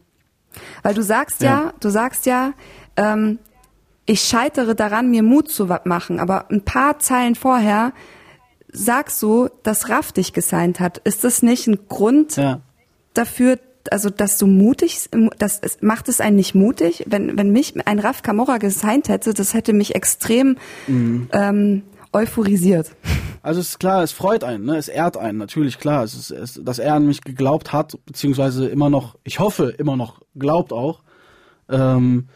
[0.85, 1.73] Weil du sagst ja, Ja.
[1.81, 2.53] du sagst ja,
[2.97, 3.41] ähm,
[4.07, 6.21] ich scheitere daran, mir Mut zu machen.
[6.21, 7.93] Aber ein paar Zeilen vorher
[8.73, 10.99] sagst du, dass Raff dich gesigned hat.
[10.99, 12.61] Ist das nicht ein Grund Ja.
[13.15, 13.59] dafür,
[13.91, 17.05] also dass du mutig, das macht es einen nicht mutig?
[17.07, 20.57] Wenn, wenn mich ein Raff Camorra gesigned hätte, das hätte mich extrem
[20.89, 22.91] ähm, euphorisiert.
[23.43, 24.77] Also es ist klar, es freut einen, ne?
[24.77, 26.03] es ehrt einen, natürlich klar.
[26.03, 29.97] Es ist, es, dass er an mich geglaubt hat, beziehungsweise immer noch, ich hoffe, immer
[29.97, 31.03] noch glaubt auch.
[31.69, 32.27] Ähm,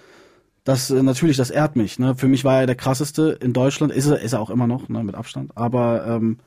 [0.65, 1.99] das äh, natürlich, das ehrt mich.
[1.99, 2.15] Ne?
[2.15, 4.89] Für mich war er der krasseste in Deutschland, ist er, ist er auch immer noch,
[4.89, 5.53] ne, mit Abstand.
[5.57, 6.39] Aber ähm,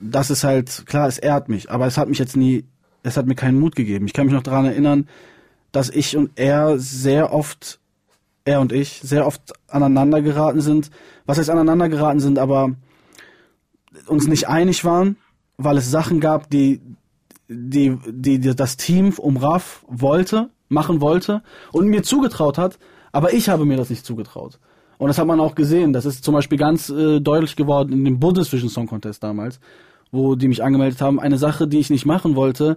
[0.00, 2.64] das ist halt, klar, es ehrt mich, aber es hat mich jetzt nie,
[3.02, 4.06] es hat mir keinen Mut gegeben.
[4.06, 5.08] Ich kann mich noch daran erinnern,
[5.72, 7.80] dass ich und er sehr oft,
[8.44, 10.90] er und ich, sehr oft aneinander geraten sind.
[11.24, 12.70] Was heißt aneinander geraten sind, aber
[14.06, 15.16] uns nicht einig waren,
[15.56, 16.80] weil es Sachen gab, die,
[17.48, 21.42] die, die, die das Team um Raff wollte, machen wollte
[21.72, 22.78] und mir zugetraut hat,
[23.16, 24.58] aber ich habe mir das nicht zugetraut.
[24.98, 25.94] Und das hat man auch gesehen.
[25.94, 29.58] Das ist zum Beispiel ganz äh, deutlich geworden in dem Bundesvision Song Contest damals,
[30.12, 31.18] wo die mich angemeldet haben.
[31.18, 32.76] Eine Sache, die ich nicht machen wollte,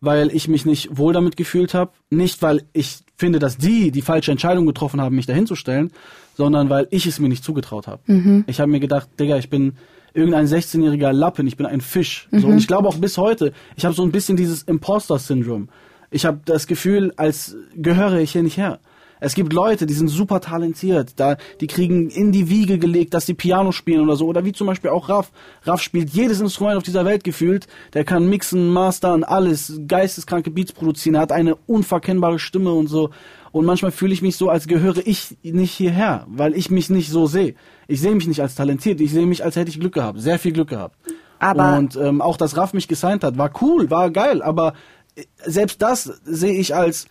[0.00, 1.90] weil ich mich nicht wohl damit gefühlt habe.
[2.08, 5.92] Nicht, weil ich finde, dass die die falsche Entscheidung getroffen haben, mich dahin zu stellen,
[6.34, 8.00] sondern weil ich es mir nicht zugetraut habe.
[8.46, 9.74] Ich habe mir gedacht, Digga, ich bin
[10.14, 12.26] irgendein 16-jähriger Lappen, ich bin ein Fisch.
[12.32, 15.68] So, und ich glaube auch bis heute, ich habe so ein bisschen dieses Imposter-Syndrom.
[16.10, 18.78] Ich habe das Gefühl, als gehöre ich hier nicht her.
[19.24, 23.24] Es gibt Leute, die sind super talentiert, da, die kriegen in die Wiege gelegt, dass
[23.24, 25.32] sie Piano spielen oder so, oder wie zum Beispiel auch Raff.
[25.62, 30.72] Raff spielt jedes Instrument auf dieser Welt gefühlt, der kann mixen, mastern, alles, geisteskranke Beats
[30.72, 33.08] produzieren, er hat eine unverkennbare Stimme und so.
[33.50, 37.08] Und manchmal fühle ich mich so, als gehöre ich nicht hierher, weil ich mich nicht
[37.08, 37.54] so sehe.
[37.88, 40.38] Ich sehe mich nicht als talentiert, ich sehe mich, als hätte ich Glück gehabt, sehr
[40.38, 40.98] viel Glück gehabt.
[41.38, 44.74] Aber- und ähm, auch, dass Raff mich gesigned hat, war cool, war geil, aber
[45.16, 47.06] äh, selbst das sehe ich als,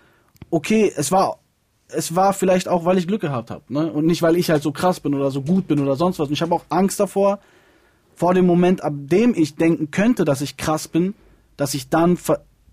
[0.52, 1.40] okay, es war
[1.96, 3.92] es war vielleicht auch, weil ich Glück gehabt habe, ne?
[3.92, 6.28] Und nicht, weil ich halt so krass bin oder so gut bin oder sonst was.
[6.28, 7.40] Und ich habe auch Angst davor,
[8.16, 11.14] vor dem Moment, ab dem ich denken könnte, dass ich krass bin,
[11.58, 12.18] dass ich dann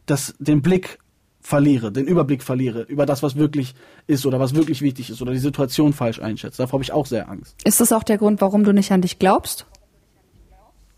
[0.06, 0.98] das, den Blick
[1.40, 3.74] verliere, den Überblick verliere über das, was wirklich
[4.06, 6.58] ist oder was wirklich wichtig ist oder die Situation falsch einschätze.
[6.58, 7.56] Davor habe ich auch sehr Angst.
[7.64, 9.66] Ist das auch der Grund, warum du nicht an dich glaubst?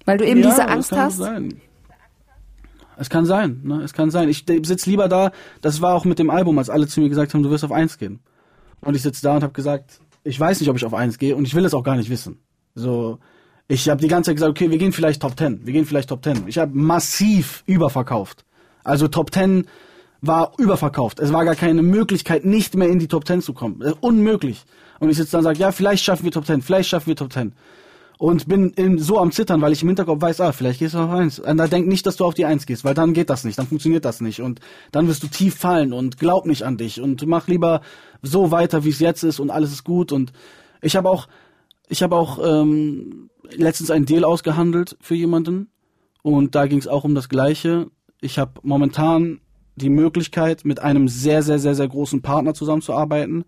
[0.04, 1.16] Weil du eben Ja, diese das Angst kann hast?
[1.18, 1.60] Sein.
[3.02, 3.82] Es kann sein, ne?
[3.82, 4.28] Es kann sein.
[4.28, 7.34] Ich sitze lieber da, das war auch mit dem Album, als alle zu mir gesagt
[7.34, 8.20] haben, du wirst auf eins gehen.
[8.80, 11.34] Und ich sitze da und habe gesagt, ich weiß nicht, ob ich auf eins gehe
[11.34, 12.38] und ich will es auch gar nicht wissen.
[12.76, 13.18] So,
[13.66, 16.10] ich habe die ganze Zeit gesagt, okay, wir gehen vielleicht Top 10, wir gehen vielleicht
[16.10, 16.44] Top 10.
[16.46, 18.44] Ich habe massiv überverkauft.
[18.84, 19.66] Also Top 10
[20.20, 21.18] war überverkauft.
[21.18, 23.82] Es war gar keine Möglichkeit, nicht mehr in die Top 10 zu kommen.
[24.00, 24.62] Unmöglich.
[25.00, 27.16] Und ich sitze da und sage, ja, vielleicht schaffen wir Top 10, vielleicht schaffen wir
[27.16, 27.52] Top 10
[28.22, 30.98] und bin in, so am Zittern, weil ich im Hinterkopf weiß, ah, vielleicht gehst du
[30.98, 31.40] auf eins.
[31.40, 33.58] Und da denk nicht, dass du auf die eins gehst, weil dann geht das nicht,
[33.58, 34.60] dann funktioniert das nicht und
[34.92, 37.80] dann wirst du tief fallen und glaub nicht an dich und mach lieber
[38.22, 40.32] so weiter, wie es jetzt ist und alles ist gut und
[40.82, 41.26] ich habe auch,
[41.88, 45.72] ich habe auch ähm, letztens einen Deal ausgehandelt für jemanden
[46.22, 47.88] und da ging es auch um das Gleiche.
[48.20, 49.40] Ich habe momentan
[49.74, 53.46] die Möglichkeit, mit einem sehr, sehr, sehr, sehr großen Partner zusammenzuarbeiten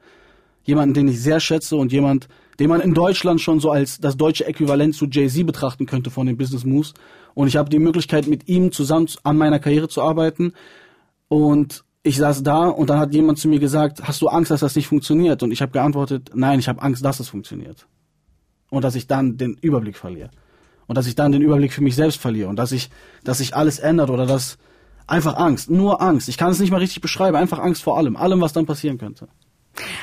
[0.65, 2.29] jemanden, den ich sehr schätze und jemand,
[2.59, 6.27] den man in Deutschland schon so als das deutsche Äquivalent zu Jay-Z betrachten könnte von
[6.27, 6.95] den Business Moves.
[7.35, 10.53] Und ich habe die Möglichkeit, mit ihm zusammen zu- an meiner Karriere zu arbeiten.
[11.29, 14.61] Und ich saß da und dann hat jemand zu mir gesagt, hast du Angst, dass
[14.61, 15.43] das nicht funktioniert?
[15.43, 17.87] Und ich habe geantwortet, nein, ich habe Angst, dass es funktioniert.
[18.71, 20.31] Und dass ich dann den Überblick verliere.
[20.87, 22.91] Und dass ich dann den Überblick für mich selbst verliere und dass ich,
[23.25, 24.59] dass sich alles ändert oder dass
[25.07, 26.29] einfach Angst, nur Angst.
[26.29, 28.99] Ich kann es nicht mal richtig beschreiben, einfach Angst vor allem, allem, was dann passieren
[28.99, 29.29] könnte.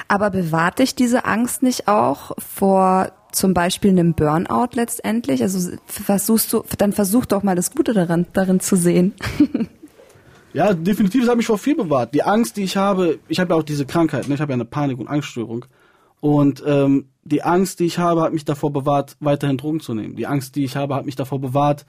[0.07, 5.41] Aber bewahrt dich diese Angst nicht auch vor zum Beispiel einem Burnout letztendlich?
[5.41, 9.13] Also versuchst du, dann versuch doch mal das Gute daran, darin zu sehen.
[10.53, 12.13] ja, definitiv, es hat mich vor viel bewahrt.
[12.13, 14.35] Die Angst, die ich habe, ich habe ja auch diese Krankheit, ne?
[14.35, 15.65] ich habe ja eine Panik- und Angststörung.
[16.19, 20.15] Und ähm, die Angst, die ich habe, hat mich davor bewahrt, weiterhin Drogen zu nehmen.
[20.15, 21.85] Die Angst, die ich habe, hat mich davor bewahrt,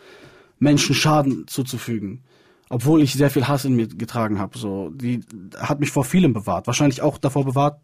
[0.58, 2.22] Menschen Schaden zuzufügen.
[2.72, 4.56] Obwohl ich sehr viel Hass in mir getragen habe.
[4.56, 5.20] So, die
[5.58, 6.66] hat mich vor vielem bewahrt.
[6.66, 7.78] Wahrscheinlich auch davor bewahrt,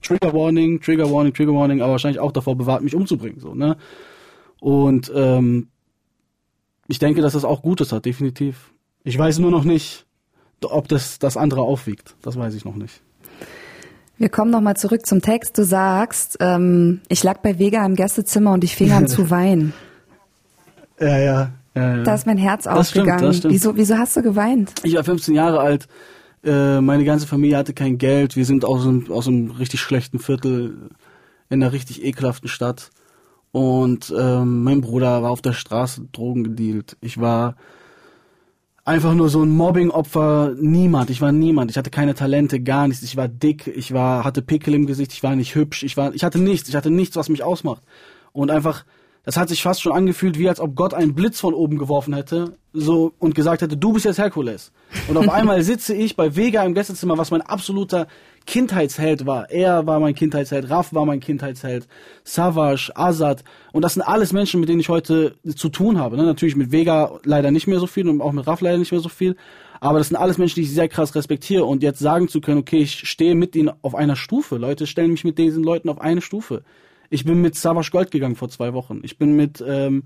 [0.00, 3.40] Trigger Warning, Trigger Warning, Trigger Warning, aber wahrscheinlich auch davor bewahrt, mich umzubringen.
[3.40, 3.76] So, ne?
[4.58, 5.68] Und ähm,
[6.88, 8.72] ich denke, dass das auch Gutes hat, definitiv.
[9.04, 10.06] Ich weiß nur noch nicht,
[10.62, 12.16] ob das das andere aufwiegt.
[12.22, 13.02] Das weiß ich noch nicht.
[14.16, 15.58] Wir kommen nochmal zurück zum Text.
[15.58, 19.74] Du sagst, ähm, ich lag bei Vega im Gästezimmer und ich fing an zu weinen.
[20.98, 21.52] Ja, ja.
[21.80, 22.02] Ja, ja.
[22.02, 23.18] Da ist mein Herz das aufgegangen.
[23.18, 23.54] Stimmt, das stimmt.
[23.54, 24.72] Wieso, wieso hast du geweint?
[24.82, 25.86] Ich war 15 Jahre alt.
[26.44, 28.36] Äh, meine ganze Familie hatte kein Geld.
[28.36, 30.90] Wir sind aus einem, aus einem richtig schlechten Viertel
[31.48, 32.90] in einer richtig ekelhaften Stadt.
[33.52, 36.96] Und ähm, mein Bruder war auf der Straße Drogen gedealt.
[37.00, 37.56] Ich war
[38.84, 41.10] einfach nur so ein Mobbing-Opfer, niemand.
[41.10, 41.70] Ich war niemand.
[41.70, 43.02] Ich hatte keine Talente, gar nichts.
[43.02, 46.14] Ich war dick, ich war, hatte Pickel im Gesicht, ich war nicht hübsch, ich war,
[46.14, 47.82] ich hatte nichts, ich hatte nichts, was mich ausmacht.
[48.32, 48.84] Und einfach,
[49.24, 52.14] das hat sich fast schon angefühlt, wie als ob Gott einen Blitz von oben geworfen
[52.14, 54.72] hätte, so, und gesagt hätte, du bist jetzt Herkules.
[55.08, 58.06] Und auf einmal sitze ich bei Vega im Gästezimmer, was mein absoluter
[58.46, 59.50] Kindheitsheld war.
[59.50, 61.86] Er war mein Kindheitsheld, Raf war mein Kindheitsheld,
[62.24, 63.44] Savage, Azad.
[63.72, 66.16] Und das sind alles Menschen, mit denen ich heute zu tun habe.
[66.16, 66.24] Ne?
[66.24, 69.00] Natürlich mit Vega leider nicht mehr so viel und auch mit Raf leider nicht mehr
[69.00, 69.36] so viel.
[69.80, 71.64] Aber das sind alles Menschen, die ich sehr krass respektiere.
[71.64, 74.56] Und jetzt sagen zu können, okay, ich stehe mit ihnen auf einer Stufe.
[74.56, 76.62] Leute stellen mich mit diesen Leuten auf eine Stufe.
[77.10, 79.00] Ich bin mit Savage Gold gegangen vor zwei Wochen.
[79.02, 80.04] Ich bin mit ähm,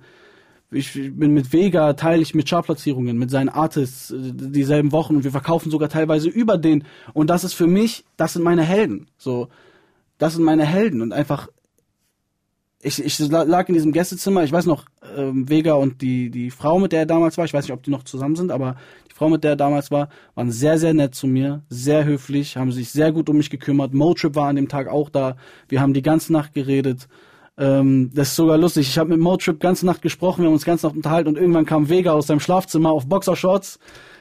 [0.71, 5.25] ich bin mit Vega, teile ich mit Chartplatzierungen, mit seinen Artists äh, dieselben Wochen und
[5.25, 6.85] wir verkaufen sogar teilweise über den.
[7.13, 9.07] Und das ist für mich, das sind meine Helden.
[9.17, 9.49] So,
[10.19, 11.49] das sind meine Helden und einfach,
[12.83, 14.87] ich, ich lag in diesem Gästezimmer, ich weiß noch,
[15.17, 17.83] ähm, Vega und die, die Frau, mit der er damals war, ich weiß nicht, ob
[17.83, 18.77] die noch zusammen sind, aber
[19.15, 22.57] die Frau, mit der er damals war, waren sehr, sehr nett zu mir, sehr höflich,
[22.57, 23.95] haben sich sehr gut um mich gekümmert.
[23.95, 25.37] Motrip war an dem Tag auch da.
[25.69, 27.07] Wir haben die ganze Nacht geredet.
[27.57, 28.89] Ähm, das ist sogar lustig.
[28.89, 31.65] Ich habe mit Motrip ganze Nacht gesprochen, wir haben uns ganze Nacht unterhalten und irgendwann
[31.65, 33.79] kam Vega aus seinem Schlafzimmer auf Boxershorts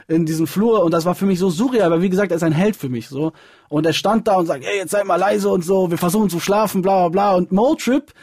[0.07, 2.43] in diesem Flur und das war für mich so surreal, weil wie gesagt, er ist
[2.43, 3.31] ein Held für mich so
[3.69, 6.29] und er stand da und sagt, ey, jetzt seid mal leise und so, wir versuchen
[6.29, 8.13] zu schlafen, bla bla bla und Motrip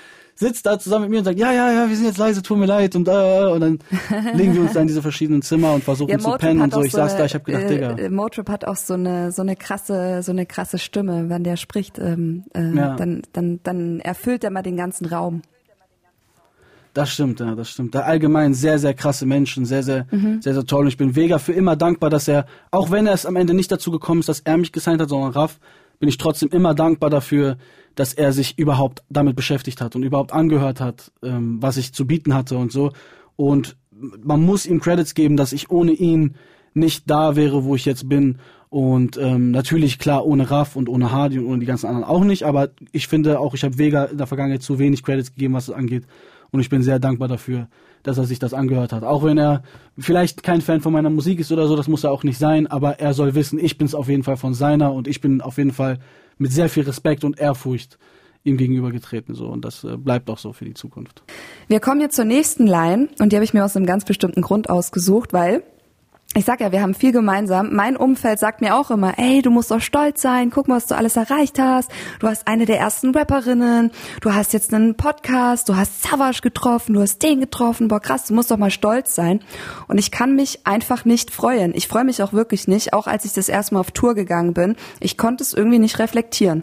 [0.40, 2.56] sitzt da zusammen mit mir und sagt, ja, ja, ja, wir sind jetzt leise, tut
[2.56, 3.78] mir leid und äh, und dann
[4.34, 6.82] legen wir uns da in diese verschiedenen Zimmer und versuchen ja, zu pennen und so.
[6.82, 7.90] Ich so saß eine, da, ich habe gedacht, äh, Digga.
[7.90, 11.56] Äh, Motrip hat auch so eine so eine krasse so eine krasse Stimme, wenn der
[11.56, 12.96] spricht, ähm, äh, ja.
[12.96, 15.42] dann dann dann erfüllt er mal den ganzen Raum.
[16.94, 17.94] Das stimmt, ja, das stimmt.
[17.94, 20.42] Da allgemein sehr, sehr krasse Menschen, sehr, sehr, mhm.
[20.42, 20.80] sehr, sehr toll.
[20.82, 23.54] Und ich bin Vega für immer dankbar, dass er, auch wenn er es am Ende
[23.54, 25.60] nicht dazu gekommen ist, dass er mich gesigned hat, sondern Raff,
[26.00, 27.56] bin ich trotzdem immer dankbar dafür,
[27.94, 32.06] dass er sich überhaupt damit beschäftigt hat und überhaupt angehört hat, ähm, was ich zu
[32.06, 32.92] bieten hatte und so.
[33.36, 36.34] Und man muss ihm Credits geben, dass ich ohne ihn
[36.72, 38.38] nicht da wäre, wo ich jetzt bin.
[38.70, 42.24] Und ähm, natürlich, klar, ohne Raff und ohne Hardy und ohne die ganzen anderen auch
[42.24, 42.44] nicht.
[42.44, 45.68] Aber ich finde auch, ich habe Vega in der Vergangenheit zu wenig Credits gegeben, was
[45.68, 46.04] es angeht.
[46.50, 47.68] Und ich bin sehr dankbar dafür,
[48.02, 49.04] dass er sich das angehört hat.
[49.04, 49.62] Auch wenn er
[49.98, 52.66] vielleicht kein Fan von meiner Musik ist oder so, das muss er auch nicht sein,
[52.66, 55.40] aber er soll wissen, ich bin es auf jeden Fall von seiner und ich bin
[55.40, 55.98] auf jeden Fall
[56.38, 57.98] mit sehr viel Respekt und Ehrfurcht
[58.42, 61.22] ihm gegenüber getreten so und das äh, bleibt auch so für die Zukunft.
[61.68, 64.40] Wir kommen jetzt zur nächsten Line und die habe ich mir aus einem ganz bestimmten
[64.40, 65.62] Grund ausgesucht, weil
[66.36, 67.74] ich sag ja, wir haben viel gemeinsam.
[67.74, 70.86] Mein Umfeld sagt mir auch immer, ey, du musst doch stolz sein, guck mal, was
[70.86, 71.90] du alles erreicht hast.
[72.20, 73.90] Du hast eine der ersten Rapperinnen,
[74.20, 78.26] du hast jetzt einen Podcast, du hast Savage getroffen, du hast den getroffen, boah krass,
[78.26, 79.40] du musst doch mal stolz sein.
[79.88, 81.74] Und ich kann mich einfach nicht freuen.
[81.74, 84.54] Ich freue mich auch wirklich nicht, auch als ich das erste Mal auf Tour gegangen
[84.54, 84.76] bin.
[85.00, 86.62] Ich konnte es irgendwie nicht reflektieren.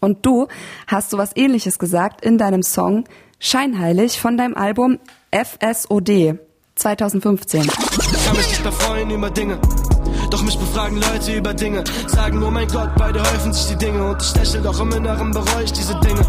[0.00, 0.46] Und du
[0.86, 3.04] hast so was ähnliches gesagt in deinem Song
[3.38, 4.98] Scheinheilig von deinem Album
[5.32, 6.38] FSOD.
[6.74, 7.66] 2015.
[8.12, 9.58] Ich kann mich nicht mehr freuen über Dinge.
[10.30, 11.84] Doch mich befragen Leute über Dinge.
[12.06, 14.04] Sagen, oh mein Gott, beide häufen sich die Dinge.
[14.04, 16.20] Und ich lächle doch im Inneren bereue ich diese Dinge.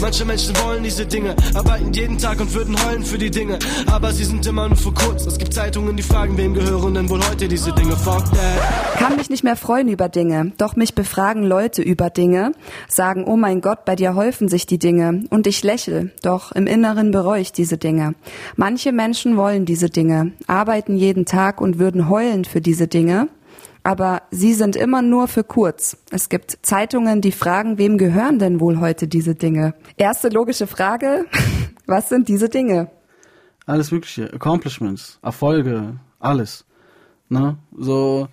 [0.00, 3.58] Manche Menschen wollen diese Dinge, arbeiten jeden Tag und würden heulen für die Dinge.
[3.90, 5.26] Aber sie sind immer nur für kurz.
[5.26, 7.96] Es gibt Zeitungen, die fragen, wem gehören denn wohl heute diese Dinge?
[7.96, 8.98] Fuck that.
[8.98, 12.52] Kann mich nicht mehr freuen über Dinge, doch mich befragen Leute über Dinge,
[12.88, 15.24] sagen, oh mein Gott, bei dir häufen sich die Dinge.
[15.30, 18.14] Und ich lächle, doch im Inneren bereue ich diese Dinge.
[18.56, 23.28] Manche Menschen wollen diese Dinge, arbeiten jeden Tag und würden heulen für diese Dinge
[23.86, 25.96] aber sie sind immer nur für kurz.
[26.10, 29.74] Es gibt Zeitungen, die fragen, wem gehören denn wohl heute diese Dinge?
[29.96, 31.26] Erste logische Frage,
[31.86, 32.90] was sind diese Dinge?
[33.66, 36.64] alles Mögliche, Accomplishments, Erfolge, alles.
[37.28, 37.58] Ne?
[37.76, 38.28] So,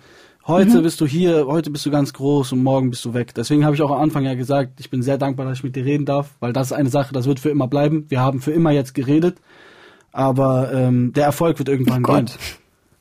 [0.46, 0.82] heute mhm.
[0.82, 3.34] bist du hier, heute bist du ganz groß und morgen bist du weg.
[3.34, 5.76] Deswegen habe ich auch am Anfang ja gesagt, ich bin sehr dankbar, dass ich mit
[5.76, 8.06] dir reden darf, weil das ist eine Sache, das wird für immer bleiben.
[8.08, 9.38] Wir haben für immer jetzt geredet,
[10.12, 12.30] aber ähm, der Erfolg wird irgendwann oh gehen.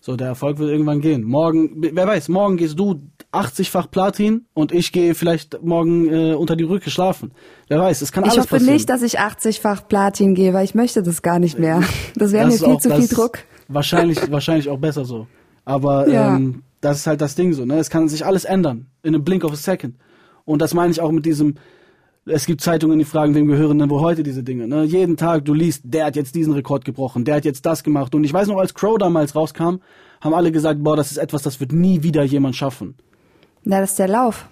[0.05, 1.23] So, der Erfolg wird irgendwann gehen.
[1.23, 2.99] Morgen, wer weiß, morgen gehst du
[3.31, 7.31] 80-fach Platin und ich gehe vielleicht morgen äh, unter die Rücke schlafen.
[7.69, 8.63] Wer weiß, es kann ich alles passieren.
[8.63, 11.83] Ich hoffe nicht, dass ich 80-fach Platin gehe, weil ich möchte das gar nicht mehr.
[12.15, 13.39] Das wäre mir viel auch, zu viel Druck.
[13.69, 15.25] Wahrscheinlich, wahrscheinlich auch besser so.
[15.63, 16.35] Aber ja.
[16.35, 17.77] ähm, das ist halt das Ding so, ne?
[17.77, 18.87] Es kann sich alles ändern.
[19.03, 19.95] In einem Blink of a Second.
[20.43, 21.55] Und das meine ich auch mit diesem,
[22.25, 24.67] es gibt Zeitungen, die fragen, wem gehören denn wo heute diese Dinge.
[24.67, 24.83] Ne?
[24.83, 28.15] Jeden Tag, du liest, der hat jetzt diesen Rekord gebrochen, der hat jetzt das gemacht.
[28.15, 29.79] Und ich weiß noch, als Crow damals rauskam,
[30.21, 32.95] haben alle gesagt, boah, das ist etwas, das wird nie wieder jemand schaffen.
[33.65, 34.47] Ja, das ist der Lauf.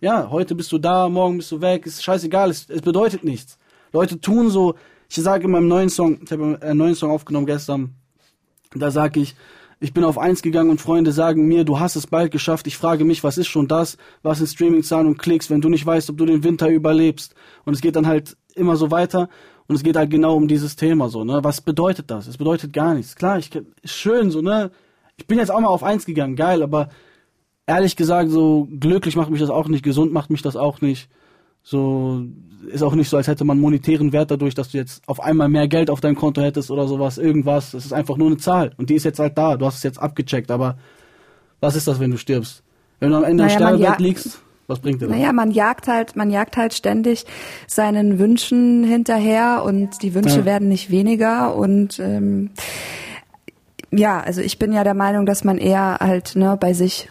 [0.00, 3.58] Ja, heute bist du da, morgen bist du weg, ist scheißegal, es, es bedeutet nichts.
[3.92, 4.74] Leute tun so,
[5.08, 7.94] ich sage in meinem neuen Song, ich habe einen neuen Song aufgenommen gestern,
[8.74, 9.36] da sage ich,
[9.82, 12.68] ich bin auf eins gegangen und Freunde sagen mir, du hast es bald geschafft.
[12.68, 13.96] Ich frage mich, was ist schon das?
[14.22, 17.34] Was sind Streaming-Zahlen und Klicks, wenn du nicht weißt, ob du den Winter überlebst?
[17.64, 19.28] Und es geht dann halt immer so weiter.
[19.66, 21.40] Und es geht halt genau um dieses Thema so, ne?
[21.42, 22.28] Was bedeutet das?
[22.28, 23.16] Es bedeutet gar nichts.
[23.16, 23.50] Klar, ich,
[23.82, 24.70] ist schön so, ne?
[25.16, 26.88] Ich bin jetzt auch mal auf eins gegangen, geil, aber
[27.66, 31.08] ehrlich gesagt, so glücklich macht mich das auch nicht, gesund macht mich das auch nicht.
[31.62, 32.24] So
[32.70, 35.48] ist auch nicht so, als hätte man monetären Wert dadurch, dass du jetzt auf einmal
[35.48, 37.72] mehr Geld auf deinem Konto hättest oder sowas, irgendwas.
[37.72, 39.56] Das ist einfach nur eine Zahl und die ist jetzt halt da.
[39.56, 40.76] Du hast es jetzt abgecheckt, aber
[41.60, 42.62] was ist das, wenn du stirbst?
[43.00, 45.16] Wenn du am Ende naja, im Sterbebett liegst, was bringt dir das?
[45.16, 47.26] Naja, man jagt halt, man jagt halt ständig
[47.66, 50.44] seinen Wünschen hinterher und die Wünsche ja.
[50.44, 52.50] werden nicht weniger und ähm,
[53.90, 57.08] ja, also ich bin ja der Meinung, dass man eher halt ne, bei sich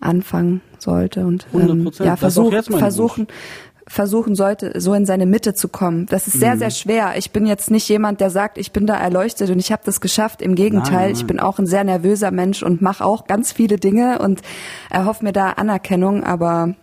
[0.00, 3.28] anfangen sollte und ähm, ja, versuch, versuchen,
[3.88, 6.06] versuchen sollte, so in seine Mitte zu kommen.
[6.06, 6.58] Das ist sehr, mhm.
[6.60, 7.12] sehr schwer.
[7.16, 10.00] Ich bin jetzt nicht jemand, der sagt, ich bin da erleuchtet und ich habe das
[10.00, 10.42] geschafft.
[10.42, 11.14] Im Gegenteil, nein, nein.
[11.14, 14.42] ich bin auch ein sehr nervöser Mensch und mache auch ganz viele Dinge und
[14.90, 16.74] erhoffe mir da Anerkennung, aber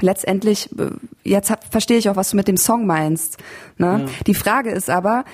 [0.00, 0.90] letztendlich, äh,
[1.22, 3.38] jetzt hab, verstehe ich auch, was du mit dem Song meinst.
[3.78, 4.04] Ne?
[4.06, 4.12] Ja.
[4.26, 5.24] Die Frage ist aber,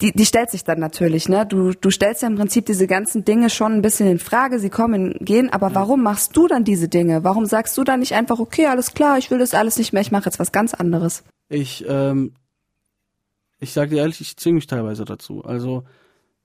[0.00, 1.46] die, die stellt sich dann natürlich, ne?
[1.46, 4.70] Du, du stellst ja im Prinzip diese ganzen Dinge schon ein bisschen in Frage, sie
[4.70, 7.24] kommen, gehen, aber warum machst du dann diese Dinge?
[7.24, 10.02] Warum sagst du dann nicht einfach, okay, alles klar, ich will das alles nicht mehr,
[10.02, 11.24] ich mache jetzt was ganz anderes?
[11.48, 12.32] Ich, ähm,
[13.58, 15.44] ich sage dir ehrlich, ich zwinge mich teilweise dazu.
[15.44, 15.84] Also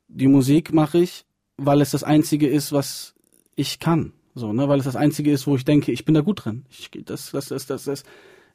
[0.07, 1.25] die Musik mache ich,
[1.57, 3.15] weil es das Einzige ist, was
[3.55, 4.11] ich kann.
[4.33, 6.65] So, ne, weil es das Einzige ist, wo ich denke, ich bin da gut drin.
[6.69, 8.03] Ich, das, das, das, das, das,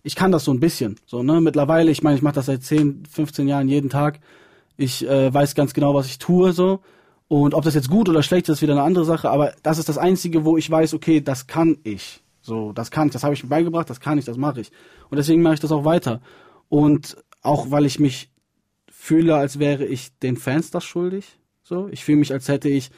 [0.03, 0.97] ich kann das so ein bisschen.
[1.07, 4.21] So, ne, mittlerweile, ich meine, ich mache das seit 10, 15 Jahren jeden Tag
[4.81, 6.81] ich äh, weiß ganz genau, was ich tue, so.
[7.29, 9.31] Und ob das jetzt gut oder schlecht ist, ist wieder eine andere Sache.
[9.31, 12.23] Aber das ist das Einzige, wo ich weiß, okay, das kann ich.
[12.40, 14.73] So, das kann ich, das habe ich mir beigebracht, das kann ich, das mache ich.
[15.11, 16.23] Und deswegen mache ich das auch weiter.
[16.69, 18.31] Und auch weil ich mich
[18.90, 21.38] fühle, als wäre ich den Fans das schuldig.
[21.62, 22.90] So, ich fühle mich, als hätte ich,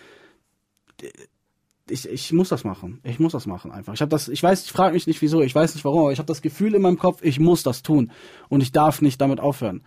[1.90, 3.00] ich, ich muss das machen.
[3.02, 3.92] Ich muss das machen einfach.
[3.92, 6.12] Ich habe das, ich weiß, ich frage mich nicht wieso, ich weiß nicht warum, aber
[6.12, 8.12] ich habe das Gefühl in meinem Kopf, ich muss das tun
[8.48, 9.82] und ich darf nicht damit aufhören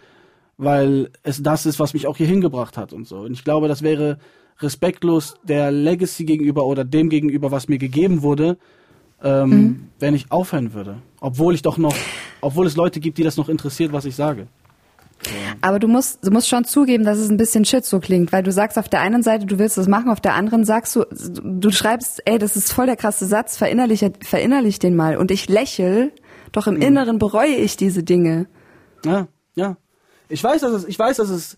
[0.57, 3.19] weil es das ist, was mich auch hier hingebracht hat und so.
[3.19, 4.17] Und ich glaube, das wäre
[4.59, 8.57] respektlos der Legacy gegenüber oder dem gegenüber, was mir gegeben wurde,
[9.21, 9.87] ähm, mhm.
[9.99, 11.01] wenn ich aufhören würde.
[11.19, 11.95] Obwohl ich doch noch,
[12.41, 14.47] obwohl es Leute gibt, die das noch interessiert, was ich sage.
[15.61, 18.43] Aber du musst, du musst schon zugeben, dass es ein bisschen shit so klingt, weil
[18.43, 21.05] du sagst auf der einen Seite, du willst das machen, auf der anderen sagst du,
[21.09, 25.17] du schreibst, ey, das ist voll der krasse Satz, verinnerlich, verinnerlich den mal.
[25.17, 26.11] Und ich lächel,
[26.51, 26.81] doch im mhm.
[26.81, 28.47] Inneren bereue ich diese Dinge.
[29.03, 29.77] Ja, ja.
[30.29, 31.57] Ich weiß, dass es, ich weiß, dass es,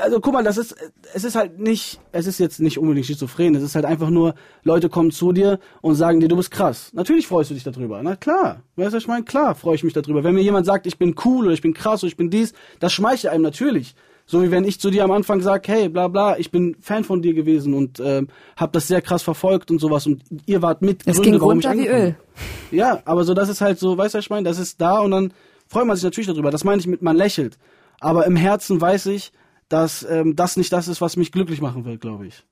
[0.00, 0.74] also guck mal, das ist,
[1.14, 4.34] es ist halt nicht, es ist jetzt nicht unbedingt schizophren, es ist halt einfach nur,
[4.64, 6.90] Leute kommen zu dir und sagen dir, du bist krass.
[6.94, 8.02] Natürlich freust du dich darüber.
[8.02, 9.24] Na klar, weißt du, ich meine?
[9.24, 10.24] Klar freue ich mich darüber.
[10.24, 12.54] Wenn mir jemand sagt, ich bin cool oder ich bin krass oder ich bin dies,
[12.80, 13.94] das schmeichelt einem natürlich.
[14.30, 17.02] So wie wenn ich zu dir am Anfang sage, hey, bla bla, ich bin Fan
[17.02, 20.82] von dir gewesen und ähm, hab das sehr krass verfolgt und sowas und ihr wart
[20.82, 22.16] mit es Gründe, ging runter wie Öl.
[22.70, 24.46] Ja, aber so das ist halt so, weißt du, ich meine?
[24.46, 25.32] Das ist da und dann
[25.66, 26.50] freut man sich natürlich darüber.
[26.50, 27.56] Das meine ich mit, man lächelt
[28.00, 29.32] aber im Herzen weiß ich,
[29.68, 32.44] dass ähm, das nicht das ist, was mich glücklich machen wird, glaube ich.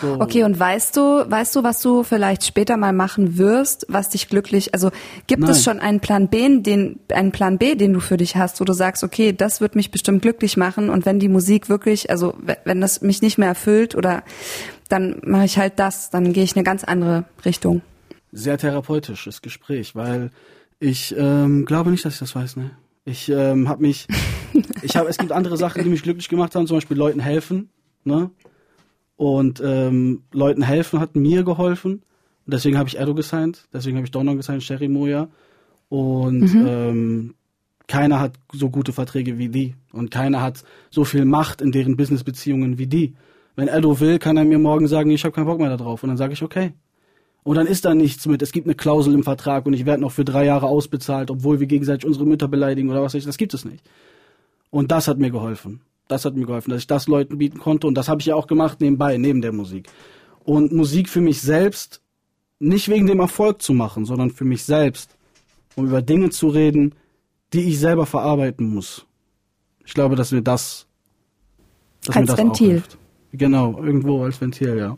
[0.00, 0.20] So.
[0.20, 4.28] Okay, und weißt du, weißt du, was du vielleicht später mal machen wirst, was dich
[4.28, 4.90] glücklich, also
[5.26, 5.50] gibt Nein.
[5.50, 8.64] es schon einen Plan B, den, einen Plan B, den du für dich hast, wo
[8.64, 12.34] du sagst, okay, das wird mich bestimmt glücklich machen und wenn die Musik wirklich, also
[12.64, 14.22] wenn das mich nicht mehr erfüllt oder
[14.88, 17.80] dann mache ich halt das, dann gehe ich eine ganz andere Richtung.
[18.30, 20.30] Sehr therapeutisches Gespräch, weil
[20.80, 22.72] ich ähm, glaube nicht, dass ich das weiß, ne?
[23.04, 24.06] Ich ähm, habe mich,
[24.82, 27.70] ich habe, es gibt andere Sachen, die mich glücklich gemacht haben, zum Beispiel Leuten helfen,
[28.04, 28.30] ne?
[29.16, 32.02] Und ähm, Leuten helfen hat mir geholfen.
[32.44, 35.28] Und deswegen habe ich Edo gesigned, deswegen habe ich Donner gesigned, Sherry Moya.
[35.88, 36.66] Und mhm.
[36.66, 37.34] ähm,
[37.86, 41.96] keiner hat so gute Verträge wie die und keiner hat so viel Macht in deren
[41.96, 43.14] Businessbeziehungen wie die.
[43.54, 46.08] Wenn Edo will, kann er mir morgen sagen, ich habe keinen Bock mehr darauf und
[46.08, 46.72] dann sage ich okay.
[47.44, 50.00] Und dann ist da nichts mit, es gibt eine Klausel im Vertrag und ich werde
[50.00, 53.26] noch für drei Jahre ausbezahlt, obwohl wir gegenseitig unsere Mütter beleidigen oder was weiß ich,
[53.26, 53.84] das gibt es nicht.
[54.72, 55.82] Und das hat mir geholfen.
[56.08, 58.34] Das hat mir geholfen, dass ich das Leuten bieten konnte und das habe ich ja
[58.34, 59.86] auch gemacht nebenbei, neben der Musik.
[60.44, 62.00] Und Musik für mich selbst,
[62.58, 65.14] nicht wegen dem Erfolg zu machen, sondern für mich selbst,
[65.76, 66.94] um über Dinge zu reden,
[67.52, 69.04] die ich selber verarbeiten muss.
[69.84, 70.86] Ich glaube, dass mir das,
[72.06, 72.66] dass als mir das Ventil.
[72.66, 72.98] Auch hilft.
[73.32, 74.96] Genau, irgendwo als Ventil, ja.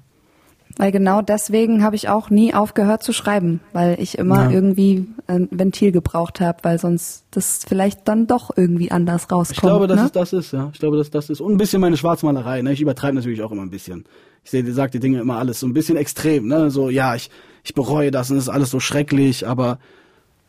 [0.77, 4.51] Weil genau deswegen habe ich auch nie aufgehört zu schreiben, weil ich immer ja.
[4.51, 9.57] irgendwie ein Ventil gebraucht habe, weil sonst das vielleicht dann doch irgendwie anders rauskommt.
[9.57, 10.07] Ich glaube, dass ne?
[10.07, 10.70] es das ist, ja.
[10.72, 11.41] Ich glaube, dass das ist.
[11.41, 12.72] Und ein bisschen meine Schwarzmalerei, ne?
[12.72, 14.05] Ich übertreibe natürlich auch immer ein bisschen.
[14.43, 16.72] Ich sehe, sage die Dinge immer alles so ein bisschen extrem, ne?
[16.72, 17.31] So, ja, ich,
[17.62, 19.79] ich bereue das und es ist alles so schrecklich, aber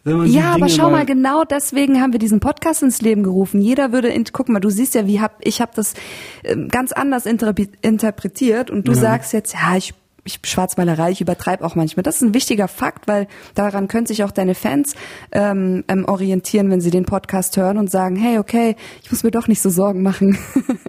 [0.05, 3.59] ja, aber schau mal, genau deswegen haben wir diesen Podcast ins Leben gerufen.
[3.59, 5.95] Jeder würde, in, guck mal, du siehst ja, wie hab ich habe das
[6.43, 8.99] ähm, ganz anders interpretiert und du ja.
[8.99, 9.95] sagst jetzt, ja, ich
[10.26, 12.03] ich Schwarzmalerei, ich übertreibe auch manchmal.
[12.03, 14.95] Das ist ein wichtiger Fakt, weil daran können sich auch deine Fans
[15.32, 19.32] ähm, ähm, orientieren, wenn sie den Podcast hören und sagen, hey, okay, ich muss mir
[19.32, 20.38] doch nicht so Sorgen machen.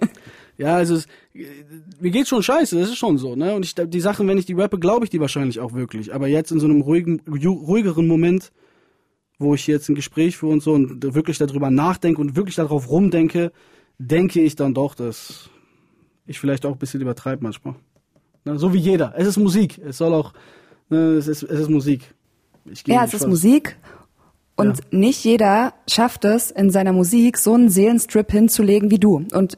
[0.57, 1.07] ja, also es,
[2.01, 3.55] mir geht's schon scheiße, das ist schon so, ne?
[3.55, 6.13] Und ich, die Sachen, wenn ich die rappe, glaube ich die wahrscheinlich auch wirklich.
[6.13, 8.51] Aber jetzt in so einem ruhigen, ruhigeren Moment
[9.39, 12.89] wo ich jetzt ein Gespräch führe und so und wirklich darüber nachdenke und wirklich darauf
[12.89, 13.51] rumdenke,
[13.99, 15.49] denke ich dann doch, dass
[16.25, 17.75] ich vielleicht auch ein bisschen übertreibe manchmal.
[18.47, 19.13] Na, so wie jeder.
[19.17, 19.79] Es ist Musik.
[19.85, 20.33] Es soll auch,
[20.89, 22.13] ne, es, ist, es ist Musik.
[22.85, 23.77] ja, es ist Musik.
[24.55, 24.83] Und ja.
[24.91, 29.23] nicht jeder schafft es, in seiner Musik so einen Seelenstrip hinzulegen wie du.
[29.31, 29.57] Und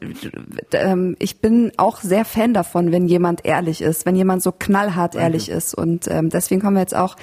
[0.74, 5.14] ähm, ich bin auch sehr Fan davon, wenn jemand ehrlich ist, wenn jemand so knallhart
[5.14, 5.24] Danke.
[5.24, 5.74] ehrlich ist.
[5.74, 7.16] Und ähm, deswegen kommen wir jetzt auch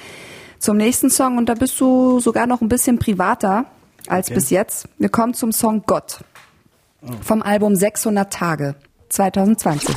[0.57, 3.65] zum nächsten Song und da bist du sogar noch ein bisschen privater
[4.07, 4.35] als okay.
[4.35, 4.87] bis jetzt.
[4.97, 6.21] Wir kommen zum Song Gott
[7.03, 7.11] oh.
[7.21, 8.75] vom Album 600 Tage
[9.09, 9.95] 2020.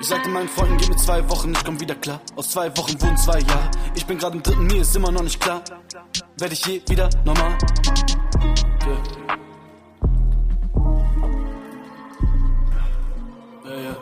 [0.00, 2.20] Ich sagte meinen Freunden, gib mir zwei Wochen, ich komm wieder klar.
[2.36, 3.70] Aus zwei Wochen wurden zwei Jahre.
[3.94, 5.62] Ich bin gerade im dritten, mir ist immer noch nicht klar.
[6.38, 7.56] Werde ich je wieder normal?
[13.66, 13.96] Yeah.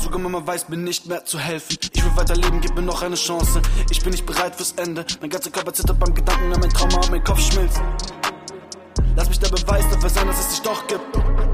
[0.00, 1.76] Sogar Mama weiß mir nicht mehr zu helfen.
[1.92, 3.60] Ich will weiterleben, gib mir noch eine Chance.
[3.90, 5.04] Ich bin nicht bereit fürs Ende.
[5.20, 7.80] Mein ganzer Körper zittert beim Gedanken an mein Trauma und mein Kopf schmilzt.
[9.14, 11.51] Lass mich der Beweis dafür sein, dass es dich doch gibt.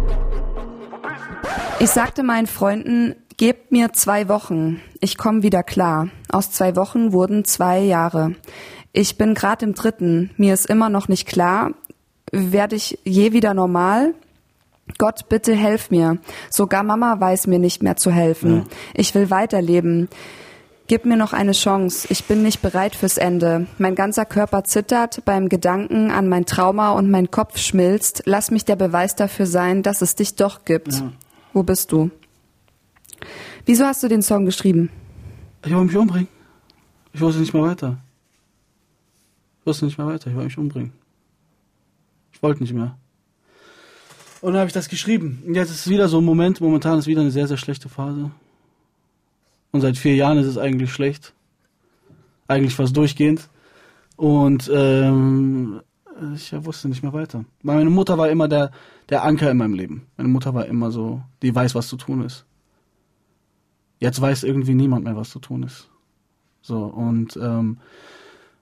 [1.81, 4.81] Ich sagte meinen Freunden, gebt mir zwei Wochen.
[5.01, 6.09] Ich komme wieder klar.
[6.29, 8.35] Aus zwei Wochen wurden zwei Jahre.
[8.93, 10.31] Ich bin gerade im dritten.
[10.37, 11.70] Mir ist immer noch nicht klar,
[12.33, 14.14] werde ich je wieder normal?
[14.99, 16.18] Gott, bitte helf mir.
[16.51, 18.57] Sogar Mama weiß mir nicht mehr zu helfen.
[18.57, 18.64] Ja.
[18.95, 20.09] Ich will weiterleben.
[20.89, 22.09] Gib mir noch eine Chance.
[22.11, 23.66] Ich bin nicht bereit fürs Ende.
[23.76, 28.22] Mein ganzer Körper zittert beim Gedanken an mein Trauma und mein Kopf schmilzt.
[28.24, 30.95] Lass mich der Beweis dafür sein, dass es dich doch gibt.
[30.95, 31.12] Ja.
[31.53, 32.11] Wo bist du?
[33.65, 34.91] Wieso hast du den Song geschrieben?
[35.65, 36.29] Ich wollte mich umbringen.
[37.13, 37.99] Ich wusste nicht mehr weiter.
[39.61, 40.31] Ich wusste nicht mehr weiter.
[40.31, 40.93] Ich wollte mich umbringen.
[42.33, 42.97] Ich wollte nicht mehr.
[44.41, 45.43] Und dann habe ich das geschrieben.
[45.47, 47.89] Und jetzt ist es wieder so ein Moment, momentan ist wieder eine sehr, sehr schlechte
[47.89, 48.31] Phase.
[49.73, 51.35] Und seit vier Jahren ist es eigentlich schlecht.
[52.47, 53.49] Eigentlich fast durchgehend.
[54.17, 55.81] Und ähm,
[56.35, 57.45] ich wusste nicht mehr weiter.
[57.62, 58.71] Meine Mutter war immer der,
[59.09, 60.07] der Anker in meinem Leben.
[60.16, 62.45] Meine Mutter war immer so, die weiß, was zu tun ist.
[64.01, 65.89] Jetzt weiß irgendwie niemand mehr, was zu tun ist.
[66.62, 67.79] So, und ähm,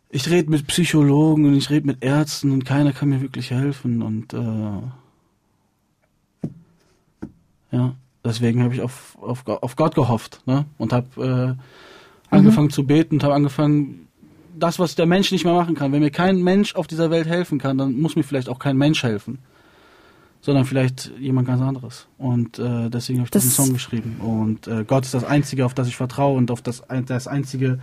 [0.09, 4.03] ich rede mit Psychologen und ich rede mit Ärzten und keiner kann mir wirklich helfen.
[4.03, 4.81] Und äh,
[7.73, 7.95] ja,
[8.25, 10.67] deswegen habe ich auf, auf, auf Gott gehofft ne?
[10.79, 11.57] und habe
[12.31, 12.73] äh, angefangen mhm.
[12.73, 14.06] zu beten und habe angefangen,
[14.59, 15.93] das, was der Mensch nicht mehr machen kann.
[15.93, 18.77] Wenn mir kein Mensch auf dieser Welt helfen kann, dann muss mir vielleicht auch kein
[18.77, 19.39] Mensch helfen,
[20.41, 22.07] sondern vielleicht jemand ganz anderes.
[22.19, 24.17] Und äh, deswegen habe ich das diesen Song geschrieben.
[24.21, 27.79] Und äh, Gott ist das Einzige, auf das ich vertraue und auf das, das Einzige,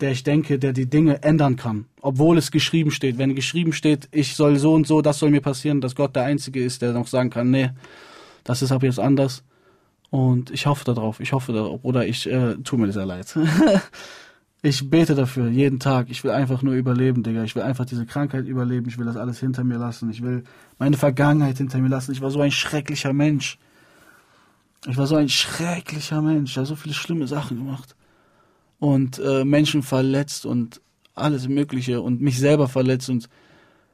[0.00, 3.18] der ich denke, der die Dinge ändern kann, obwohl es geschrieben steht.
[3.18, 6.24] Wenn geschrieben steht, ich soll so und so, das soll mir passieren, dass Gott der
[6.24, 7.70] Einzige ist, der noch sagen kann, nee,
[8.44, 9.42] das ist aber jetzt anders.
[10.10, 13.36] Und ich hoffe darauf, ich hoffe darauf, oder ich äh, tue mir das sehr leid.
[14.62, 16.10] ich bete dafür, jeden Tag.
[16.10, 17.44] Ich will einfach nur überleben, Digga.
[17.44, 18.88] Ich will einfach diese Krankheit überleben.
[18.88, 20.10] Ich will das alles hinter mir lassen.
[20.10, 20.44] Ich will
[20.78, 22.12] meine Vergangenheit hinter mir lassen.
[22.12, 23.58] Ich war so ein schrecklicher Mensch.
[24.86, 26.52] Ich war so ein schrecklicher Mensch.
[26.52, 27.94] Ich habe so viele schlimme Sachen gemacht.
[28.78, 30.80] Und äh, Menschen verletzt und
[31.14, 33.28] alles Mögliche und mich selber verletzt und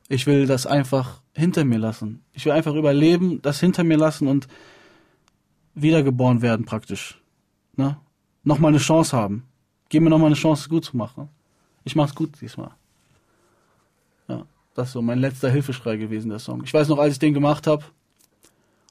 [0.08, 2.24] ich will das einfach hinter mir lassen.
[2.32, 4.48] Ich will einfach überleben, das hinter mir lassen und
[5.74, 7.22] wiedergeboren werden praktisch.
[7.76, 7.96] Ne?
[8.42, 9.44] Nochmal eine Chance haben.
[9.92, 11.28] Gib mir nochmal eine Chance, es gut zu machen.
[11.84, 12.70] Ich mach's gut diesmal.
[14.74, 16.62] Das ist so mein letzter Hilfeschrei gewesen, der Song.
[16.64, 17.84] Ich weiß noch, als ich den gemacht habe,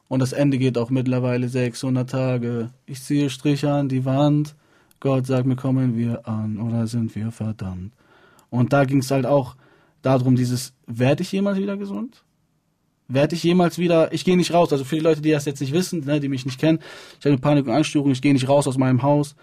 [0.09, 2.69] und das Ende geht auch mittlerweile 600 Tage.
[2.85, 4.53] Ich ziehe Striche an die Wand.
[4.99, 7.93] Gott sagt mir, kommen wir an oder sind wir verdammt?
[8.51, 9.55] Und da ging es halt auch
[10.03, 12.23] darum, dieses, werde ich jemals wieder gesund?
[13.07, 15.61] Werde ich jemals wieder, ich gehe nicht raus, also für die Leute, die das jetzt
[15.61, 16.77] nicht wissen, ne, die mich nicht kennen,
[17.19, 19.35] ich habe eine Panik- und Angststörung, ich gehe nicht raus aus meinem Haus,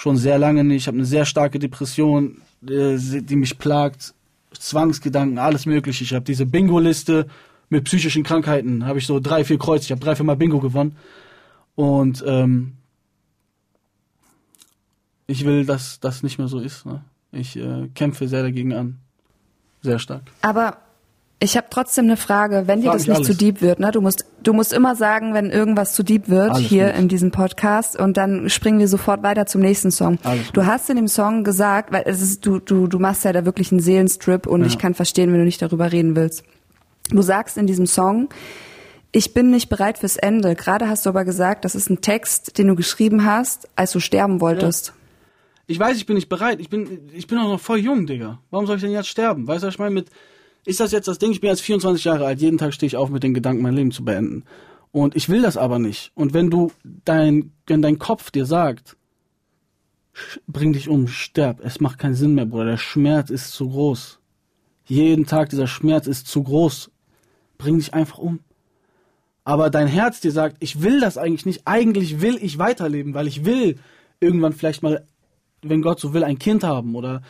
[0.00, 4.14] schon sehr lange nicht, ich habe eine sehr starke Depression, äh, die mich plagt,
[4.52, 7.26] Zwangsgedanken, alles mögliche, ich habe diese Bingo-Liste,
[7.70, 9.84] mit psychischen Krankheiten habe ich so drei, vier Kreuze.
[9.84, 10.96] Ich habe drei, vier Mal Bingo gewonnen.
[11.76, 12.72] Und ähm,
[15.28, 16.84] ich will, dass das nicht mehr so ist.
[16.84, 17.04] Ne?
[17.30, 18.98] Ich äh, kämpfe sehr dagegen an.
[19.82, 20.22] Sehr stark.
[20.42, 20.78] Aber
[21.42, 23.26] ich habe trotzdem eine Frage, wenn dir das nicht alles.
[23.26, 23.90] zu deep wird, ne?
[23.92, 26.98] Du musst, du musst immer sagen, wenn irgendwas zu deep wird Alles hier gut.
[26.98, 30.18] in diesem Podcast und dann springen wir sofort weiter zum nächsten Song.
[30.22, 30.68] Alles Du gut.
[30.70, 33.72] hast in dem Song gesagt, weil es ist, du, du, du machst ja da wirklich
[33.72, 34.66] einen Seelenstrip und Ja.
[34.66, 36.44] ich kann verstehen, wenn du nicht darüber reden willst.
[37.10, 38.28] Du sagst in diesem Song,
[39.10, 40.54] ich bin nicht bereit fürs Ende.
[40.54, 43.98] Gerade hast du aber gesagt, das ist ein Text, den du geschrieben hast, als du
[44.00, 44.92] sterben wolltest.
[45.66, 46.60] Ich weiß, ich bin nicht bereit.
[46.60, 48.38] Ich bin, ich bin auch noch voll jung, Digga.
[48.50, 49.46] Warum soll ich denn jetzt sterben?
[49.48, 49.94] Weißt du, was ich meine?
[49.94, 50.06] Mit,
[50.64, 51.32] ist das jetzt das Ding?
[51.32, 52.40] Ich bin jetzt 24 Jahre alt.
[52.40, 54.44] Jeden Tag stehe ich auf mit dem Gedanken, mein Leben zu beenden.
[54.92, 56.10] Und ich will das aber nicht.
[56.14, 56.72] Und wenn du
[57.04, 58.96] dein, wenn dein Kopf dir sagt,
[60.46, 62.66] bring dich um, sterb, es macht keinen Sinn mehr, Bruder.
[62.66, 64.18] Der Schmerz ist zu groß.
[64.86, 66.90] Jeden Tag dieser Schmerz ist zu groß.
[67.58, 68.40] Bring dich einfach um.
[69.44, 71.62] Aber dein Herz dir sagt, ich will das eigentlich nicht.
[71.64, 73.78] Eigentlich will ich weiterleben, weil ich will
[74.18, 75.06] irgendwann vielleicht mal,
[75.62, 77.22] wenn Gott so will, ein Kind haben oder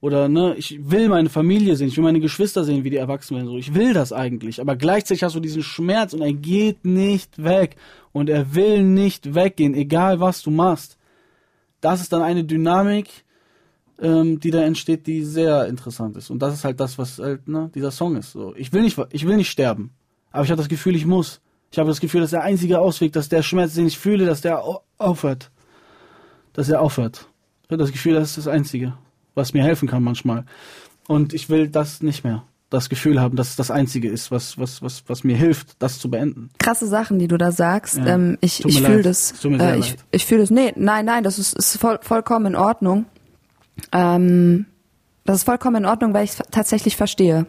[0.00, 3.36] oder ne, ich will meine Familie sehen, ich will meine Geschwister sehen, wie die erwachsen
[3.36, 3.48] werden.
[3.48, 7.42] So, ich will das eigentlich, aber gleichzeitig hast du diesen Schmerz und er geht nicht
[7.42, 7.76] weg
[8.12, 10.96] und er will nicht weggehen, egal was du machst.
[11.80, 13.08] Das ist dann eine Dynamik,
[14.00, 16.30] ähm, die da entsteht, die sehr interessant ist.
[16.30, 18.32] Und das ist halt das, was halt ne, dieser Song ist.
[18.32, 19.90] So, ich will nicht, ich will nicht sterben,
[20.30, 21.40] aber ich habe das Gefühl, ich muss.
[21.72, 24.40] Ich habe das Gefühl, dass der einzige Ausweg, dass der Schmerz, den ich fühle, dass
[24.40, 25.50] der au- aufhört,
[26.52, 27.28] dass er aufhört.
[27.62, 28.94] Ich habe das Gefühl, das ist das Einzige,
[29.40, 30.44] was mir helfen kann manchmal.
[31.08, 32.44] Und ich will das nicht mehr.
[32.68, 35.98] Das Gefühl haben, dass es das Einzige ist, was, was, was, was mir hilft, das
[35.98, 36.50] zu beenden.
[36.58, 37.96] Krasse Sachen, die du da sagst.
[37.96, 38.06] Ja.
[38.14, 39.34] Ähm, ich ich fühle das.
[39.44, 40.50] Äh, ich ich fühle das.
[40.50, 43.06] Nee, nein, nein, das ist, ist voll, vollkommen in Ordnung.
[43.90, 44.66] Ähm,
[45.24, 47.46] das ist vollkommen in Ordnung, weil ich es tatsächlich verstehe.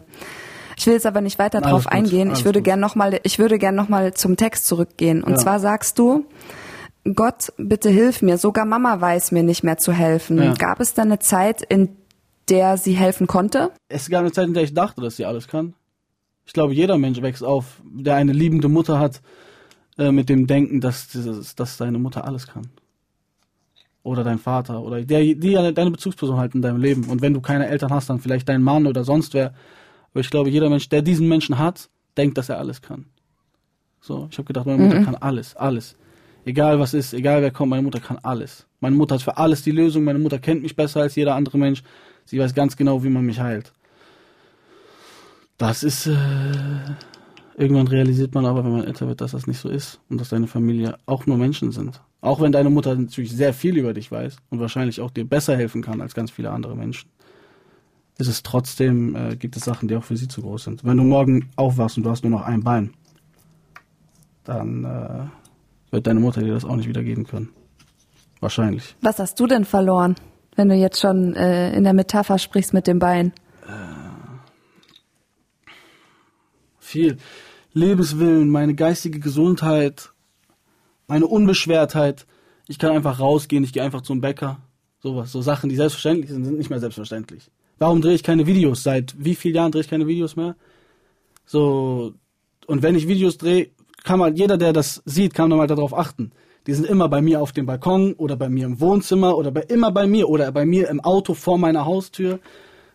[0.76, 2.32] Ich will jetzt aber nicht weiter Alles drauf gut, eingehen.
[2.32, 5.22] Ich würde gern noch mal, ich würde gern noch mal zum Text zurückgehen.
[5.22, 5.38] Und Ja.
[5.38, 6.24] zwar sagst du,
[7.14, 8.38] Gott, bitte hilf mir.
[8.38, 10.38] Sogar Mama weiß mir nicht mehr zu helfen.
[10.38, 10.54] Ja.
[10.54, 11.96] Gab es dann eine Zeit, in
[12.48, 13.72] der sie helfen konnte?
[13.88, 15.74] Es gab eine Zeit, in der ich dachte, dass sie alles kann.
[16.44, 19.20] Ich glaube, jeder Mensch wächst auf, der eine liebende Mutter hat,
[19.98, 22.68] äh, mit dem Denken, dass, dieses- dass deine Mutter alles kann.
[24.04, 27.04] Oder dein Vater oder der, die deine Bezugsperson halt in deinem Leben.
[27.04, 29.54] Und wenn du keine Eltern hast, dann vielleicht dein Mann oder sonst wer.
[30.10, 33.06] Aber ich glaube, jeder Mensch, der diesen Menschen hat, denkt, dass er alles kann.
[34.00, 35.96] So, ich habe gedacht, meine Mutter kann alles, alles.
[36.44, 38.66] Egal was ist, egal wer kommt, meine Mutter kann alles.
[38.80, 40.04] Meine Mutter hat für alles die Lösung.
[40.04, 41.82] Meine Mutter kennt mich besser als jeder andere Mensch.
[42.24, 43.72] Sie weiß ganz genau, wie man mich heilt.
[45.56, 46.16] Das ist, äh,
[47.56, 50.30] irgendwann realisiert man aber, wenn man älter wird, dass das nicht so ist und dass
[50.30, 52.00] deine Familie auch nur Menschen sind.
[52.20, 55.56] Auch wenn deine Mutter natürlich sehr viel über dich weiß und wahrscheinlich auch dir besser
[55.56, 57.08] helfen kann als ganz viele andere Menschen,
[58.18, 60.84] ist es trotzdem, äh, gibt es Sachen, die auch für sie zu groß sind.
[60.84, 62.94] Wenn du morgen aufwachst und du hast nur noch ein Bein,
[64.44, 65.26] dann äh,
[65.92, 67.50] wird deine Mutter dir das auch nicht wiedergeben können.
[68.40, 68.96] Wahrscheinlich.
[69.00, 70.16] Was hast du denn verloren,
[70.56, 73.32] wenn du jetzt schon äh, in der Metapher sprichst mit dem Bein?
[76.92, 77.16] viel
[77.72, 80.10] Lebenswillen, meine geistige Gesundheit,
[81.06, 82.26] meine Unbeschwertheit.
[82.68, 84.60] Ich kann einfach rausgehen, ich gehe einfach zum Bäcker.
[85.00, 87.50] Sowas, so Sachen, die selbstverständlich sind, sind nicht mehr selbstverständlich.
[87.78, 88.82] Warum drehe ich keine Videos?
[88.82, 90.54] Seit wie vielen Jahren drehe ich keine Videos mehr?
[91.46, 92.14] So,
[92.66, 93.70] und wenn ich Videos drehe,
[94.04, 96.32] kann man, jeder, der das sieht, kann mal darauf achten.
[96.66, 99.62] Die sind immer bei mir auf dem Balkon oder bei mir im Wohnzimmer oder bei,
[99.62, 102.38] immer bei mir oder bei mir im Auto vor meiner Haustür.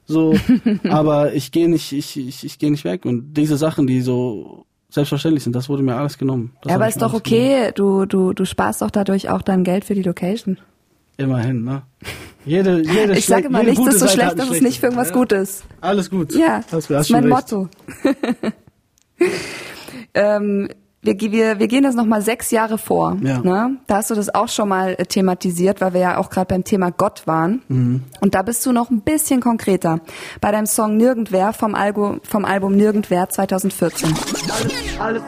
[0.06, 0.34] So,
[0.90, 3.06] aber ich gehe nicht, ich, ich, ich gehe nicht weg.
[3.06, 6.54] Und diese Sachen, die so selbstverständlich sind, das wurde mir alles genommen.
[6.62, 7.46] Das Ja, aber ist doch alles genommen.
[7.46, 10.58] okay, du, du, du sparst doch dadurch auch dein Geld für die Location.
[11.18, 11.82] Immerhin, ne?
[12.46, 15.10] Jede, jede Ich sage jede nichts ist so Seite schlecht, dass es nicht für irgendwas
[15.10, 15.20] Seite.
[15.20, 15.64] Gutes.
[15.64, 15.88] Ja.
[15.90, 16.34] Alles gut.
[16.34, 17.52] Ja, das hast ist mein recht.
[17.52, 17.70] Motto.
[20.14, 20.70] ähm,
[21.02, 23.18] wir, wir, wir gehen das nochmal sechs Jahre vor.
[23.22, 23.40] Ja.
[23.40, 23.78] Ne?
[23.88, 26.64] Da hast du das auch schon mal äh, thematisiert, weil wir ja auch gerade beim
[26.64, 27.62] Thema Gott waren.
[27.68, 28.04] Mhm.
[28.20, 30.00] Und da bist du noch ein bisschen konkreter.
[30.42, 34.14] Bei deinem Song Nirgendwer vom, Album vom Album Nirgendwer 2014.
[34.50, 35.24] alles, Alles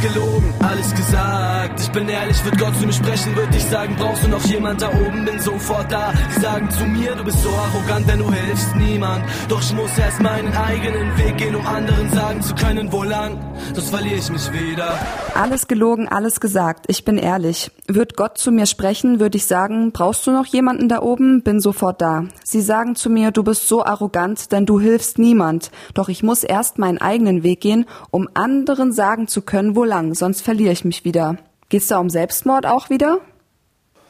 [0.00, 1.80] gelogen, alles gesagt.
[1.80, 4.82] Ich bin ehrlich, wird Gott zu mir sprechen, würde ich sagen, brauchst du noch jemand
[4.82, 6.12] da oben, bin sofort da.
[6.34, 9.24] Die sagen zu mir, du bist so arrogant, denn du hilfst niemand.
[9.48, 13.38] Doch ich muss erst meinen eigenen Weg gehen, um anderen sagen zu können, wo lang.
[13.74, 14.98] Sonst verliere ich mich wieder.
[15.34, 16.86] Alles gelogen, alles gesagt.
[16.88, 17.70] Ich bin ehrlich.
[17.86, 21.42] Wird Gott zu mir sprechen, würde ich sagen, brauchst du noch jemanden da oben?
[21.42, 22.24] Bin sofort da.
[22.44, 25.70] Sie sagen zu mir, du bist so arrogant, denn du hilfst niemand.
[25.94, 30.14] Doch ich muss erst meinen eigenen Weg gehen, um anderen sagen zu können, wo lang.
[30.14, 31.36] Sonst verliere ich mich wieder.
[31.68, 33.18] Geht's da um Selbstmord auch wieder?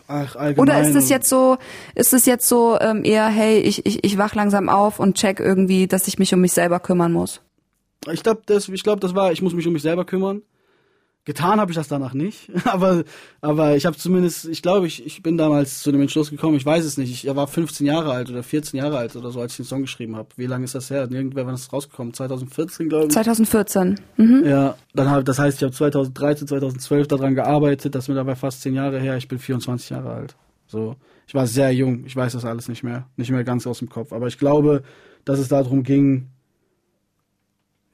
[0.08, 0.34] Ach.
[0.56, 1.56] Oder ist es jetzt so,
[1.94, 5.38] ist es jetzt so ähm, eher, hey, ich, ich, ich wach langsam auf und check
[5.38, 7.40] irgendwie, dass ich mich um mich selber kümmern muss?
[8.10, 10.42] Ich glaube, das, ich glaube, das war, ich muss mich um mich selber kümmern.
[11.26, 13.04] Getan habe ich das danach nicht, aber
[13.42, 16.64] aber ich habe zumindest, ich glaube, ich, ich bin damals zu dem Entschluss gekommen, ich
[16.64, 19.52] weiß es nicht, ich war 15 Jahre alt oder 14 Jahre alt oder so, als
[19.52, 20.28] ich den Song geschrieben habe.
[20.36, 21.08] Wie lange ist das her?
[21.10, 22.14] Irgendwer wann ist das rausgekommen?
[22.14, 23.12] 2014, glaube ich.
[23.12, 24.00] 2014.
[24.16, 24.44] Mhm.
[24.46, 28.34] Ja, dann hab, das heißt, ich habe 2013, 2012 daran gearbeitet, das ist mir dabei
[28.34, 30.36] fast 10 Jahre her, ich bin 24 Jahre alt.
[30.66, 30.96] So,
[31.26, 33.90] ich war sehr jung, ich weiß das alles nicht mehr, nicht mehr ganz aus dem
[33.90, 34.82] Kopf, aber ich glaube,
[35.24, 36.28] dass es darum ging,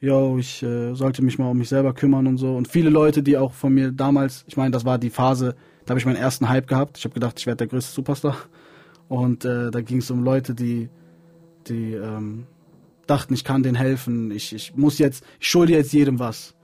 [0.07, 2.55] yo, ich äh, sollte mich mal um mich selber kümmern und so.
[2.55, 5.91] Und viele Leute, die auch von mir damals, ich meine, das war die Phase, da
[5.91, 6.99] habe ich meinen ersten Hype gehabt.
[6.99, 8.37] Ich habe gedacht, ich werde der größte Superstar.
[9.09, 10.89] Und äh, da ging es um Leute, die,
[11.69, 12.47] die ähm,
[13.07, 14.31] dachten, ich kann denen helfen.
[14.31, 16.55] Ich, ich muss jetzt, ich schulde jetzt jedem was.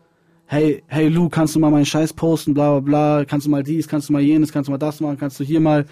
[0.47, 3.62] Hey, hey Lou, kannst du mal meinen Scheiß posten, bla bla bla, kannst du mal
[3.62, 5.86] dies, kannst du mal jenes, kannst du mal das machen, kannst du hier mal.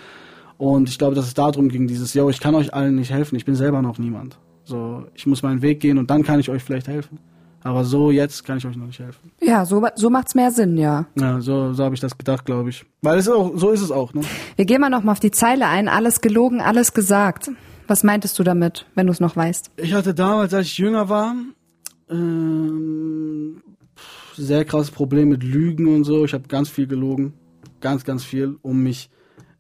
[0.59, 3.37] Und ich glaube, dass es darum ging, dieses, yo, ich kann euch allen nicht helfen,
[3.37, 4.39] ich bin selber noch niemand.
[4.65, 7.19] So, ich muss meinen Weg gehen und dann kann ich euch vielleicht helfen.
[7.63, 9.31] Aber so jetzt kann ich euch noch nicht helfen.
[9.41, 11.07] Ja, so, so macht's mehr Sinn, ja.
[11.19, 12.85] Ja, so, so habe ich das gedacht, glaube ich.
[13.03, 14.23] Weil es auch, so ist es auch, ne?
[14.57, 15.89] Wir gehen mal noch mal auf die Zeile ein.
[15.89, 17.51] Alles gelogen, alles gesagt.
[17.87, 19.73] Was meintest du damit, wenn du es noch weißt?
[19.77, 21.35] Ich hatte damals, als ich jünger war,
[22.09, 23.63] ähm,
[24.37, 26.25] sehr krasses Problem mit Lügen und so.
[26.25, 27.35] Ich habe ganz viel gelogen.
[27.81, 29.11] Ganz, ganz viel, um mich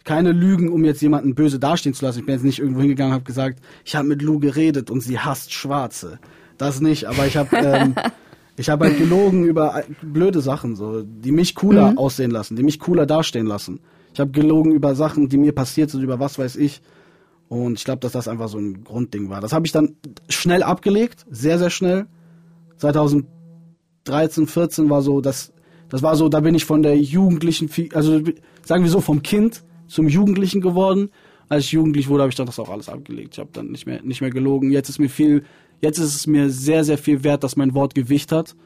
[0.05, 2.20] keine Lügen, um jetzt jemanden böse dastehen zu lassen.
[2.20, 5.01] Ich bin jetzt nicht irgendwo hingegangen und habe gesagt, ich habe mit Lou geredet und
[5.01, 6.18] sie hasst Schwarze.
[6.61, 7.95] Das nicht, aber ich habe ähm,
[8.57, 11.99] ich habe halt gelogen über blöde Sachen, so, die mich cooler mhm.
[11.99, 13.81] aussehen lassen, die mich cooler dastehen lassen.
[14.13, 16.83] Ich habe gelogen über Sachen, die mir passiert sind, über was weiß ich.
[17.49, 19.41] Und ich glaube, dass das einfach so ein Grundding war.
[19.41, 19.97] Das habe ich dann
[20.29, 22.07] schnell abgelegt, sehr, sehr schnell.
[22.77, 25.55] 2013, 14 war so, das,
[25.89, 28.21] das war so, da bin ich von der Jugendlichen, also
[28.63, 31.09] sagen wir so, vom Kind zum Jugendlichen geworden.
[31.49, 33.33] Als ich jugendlich wurde, habe ich dann das auch alles abgelegt.
[33.33, 34.71] Ich habe dann nicht mehr, nicht mehr gelogen.
[34.71, 35.43] Jetzt ist mir viel,
[35.81, 38.57] jetzt ist es mir sehr, sehr viel wert, dass mein Wort Gewicht hat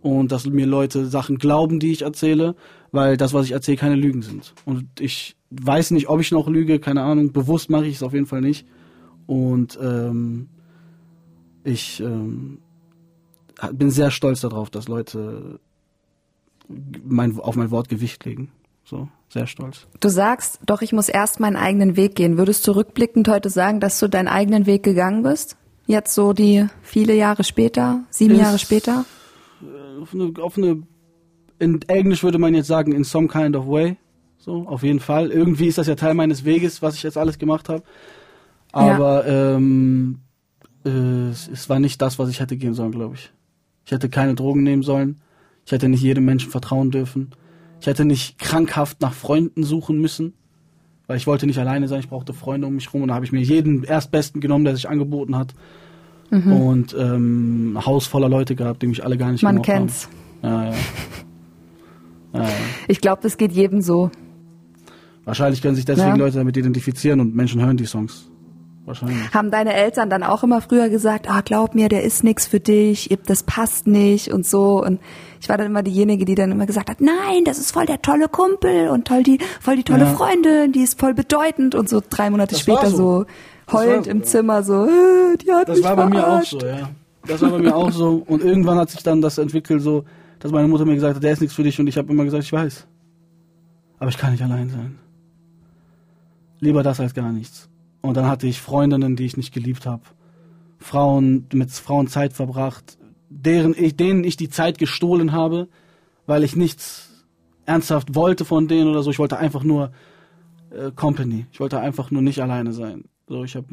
[0.00, 2.54] und dass mir Leute Sachen glauben, die ich erzähle,
[2.92, 4.54] weil das, was ich erzähle, keine Lügen sind.
[4.64, 7.32] Und ich weiß nicht, ob ich noch lüge, keine Ahnung.
[7.32, 8.66] Bewusst mache ich es auf jeden Fall nicht.
[9.26, 10.48] Und ähm,
[11.64, 12.58] ich ähm,
[13.72, 15.60] bin sehr stolz darauf, dass Leute
[17.04, 18.50] mein, auf mein Wort Gewicht legen.
[18.84, 19.86] So, sehr stolz.
[20.00, 22.38] Du sagst, doch, ich muss erst meinen eigenen Weg gehen.
[22.38, 25.56] Würdest du rückblickend heute sagen, dass du deinen eigenen Weg gegangen bist?
[25.88, 29.06] Jetzt so die viele Jahre später, sieben Ist, Jahre später?
[29.62, 30.82] Äh, auf eine, auf eine,
[31.58, 33.96] in Englisch würde man jetzt sagen, in some kind of way.
[34.36, 35.30] So, auf jeden Fall.
[35.30, 37.82] Irgendwie ist das ja Teil meines Weges, was ich jetzt alles gemacht habe.
[38.70, 39.56] Aber ja.
[39.56, 40.18] ähm,
[40.84, 43.32] äh, es war nicht das, was ich hätte gehen sollen, glaube ich.
[43.86, 45.22] Ich hätte keine Drogen nehmen sollen.
[45.64, 47.30] Ich hätte nicht jedem Menschen vertrauen dürfen.
[47.80, 50.34] Ich hätte nicht krankhaft nach Freunden suchen müssen,
[51.08, 53.24] weil ich wollte nicht alleine sein, ich brauchte Freunde um mich rum und da habe
[53.24, 55.54] ich mir jeden Erstbesten genommen, der sich angeboten hat.
[56.30, 56.52] Mhm.
[56.52, 60.08] Und ähm, ein Haus voller Leute gehabt, die mich alle gar nicht Man kennt's.
[60.42, 60.74] Haben.
[62.34, 62.48] Ja, ja.
[62.86, 64.10] Ich glaube, das geht jedem so.
[65.24, 66.16] Wahrscheinlich können sich deswegen ja.
[66.16, 68.30] Leute damit identifizieren und Menschen hören die Songs.
[68.88, 69.34] Wahrscheinlich.
[69.34, 72.58] Haben deine Eltern dann auch immer früher gesagt, ah, glaub mir, der ist nix für
[72.58, 74.82] dich, das passt nicht und so.
[74.82, 74.98] Und
[75.42, 78.00] ich war dann immer diejenige, die dann immer gesagt hat, nein, das ist voll der
[78.00, 80.14] tolle Kumpel und toll die, voll die tolle ja.
[80.14, 82.96] Freundin, die ist voll bedeutend und so drei Monate das später so,
[83.66, 86.58] so heulend war, im Zimmer so, äh, die hat Das mich war verarscht.
[86.58, 86.88] bei mir auch so, ja.
[87.26, 88.22] Das war bei mir auch so.
[88.26, 90.04] Und irgendwann hat sich dann das entwickelt so,
[90.38, 92.24] dass meine Mutter mir gesagt hat, der ist nichts für dich und ich habe immer
[92.24, 92.86] gesagt, ich weiß.
[93.98, 94.98] Aber ich kann nicht allein sein.
[96.60, 97.67] Lieber das als gar nichts.
[98.00, 100.02] Und dann hatte ich Freundinnen, die ich nicht geliebt habe.
[100.78, 105.68] Frauen, mit Frauen Zeit verbracht, deren ich, denen ich die Zeit gestohlen habe,
[106.26, 107.26] weil ich nichts
[107.66, 109.10] ernsthaft wollte von denen oder so.
[109.10, 109.92] Ich wollte einfach nur
[110.70, 111.46] äh, Company.
[111.52, 113.04] Ich wollte einfach nur nicht alleine sein.
[113.26, 113.66] So, ich habe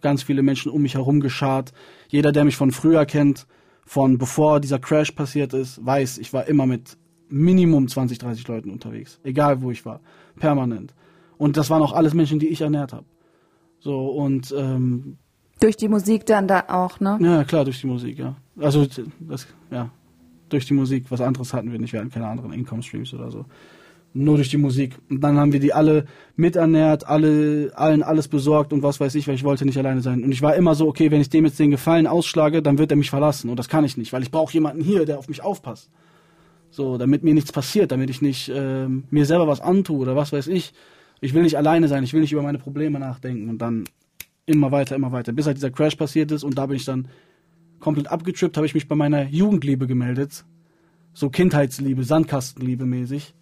[0.00, 1.72] ganz viele Menschen um mich herum geschart.
[2.08, 3.46] Jeder, der mich von früher kennt,
[3.84, 6.96] von bevor dieser Crash passiert ist, weiß, ich war immer mit
[7.28, 9.20] Minimum 20, 30 Leuten unterwegs.
[9.24, 10.00] Egal wo ich war.
[10.36, 10.94] Permanent.
[11.38, 13.06] Und das waren auch alles Menschen, die ich ernährt habe.
[13.86, 15.16] So, und ähm,
[15.60, 17.18] durch die Musik dann da auch, ne?
[17.20, 18.34] Ja, klar, durch die Musik, ja.
[18.58, 18.84] Also
[19.20, 19.90] das, ja.
[20.48, 21.04] durch die Musik.
[21.10, 21.92] Was anderes hatten wir nicht.
[21.92, 23.44] Wir hatten keine anderen Income Streams oder so.
[24.12, 24.98] Nur durch die Musik.
[25.08, 29.28] Und dann haben wir die alle miternährt, alle, allen alles besorgt und was weiß ich,
[29.28, 30.24] weil ich wollte nicht alleine sein.
[30.24, 32.90] Und ich war immer so, okay, wenn ich dem jetzt den Gefallen ausschlage, dann wird
[32.90, 33.50] er mich verlassen.
[33.50, 35.90] Und das kann ich nicht, weil ich brauche jemanden hier, der auf mich aufpasst.
[36.70, 40.32] So, damit mir nichts passiert, damit ich nicht äh, mir selber was antue oder was
[40.32, 40.72] weiß ich.
[41.20, 43.84] Ich will nicht alleine sein, ich will nicht über meine Probleme nachdenken und dann
[44.44, 47.08] immer weiter, immer weiter, bis halt dieser Crash passiert ist und da bin ich dann
[47.80, 50.44] komplett abgetrippt, habe ich mich bei meiner Jugendliebe gemeldet,
[51.12, 53.34] so Kindheitsliebe, Sandkastenliebe mäßig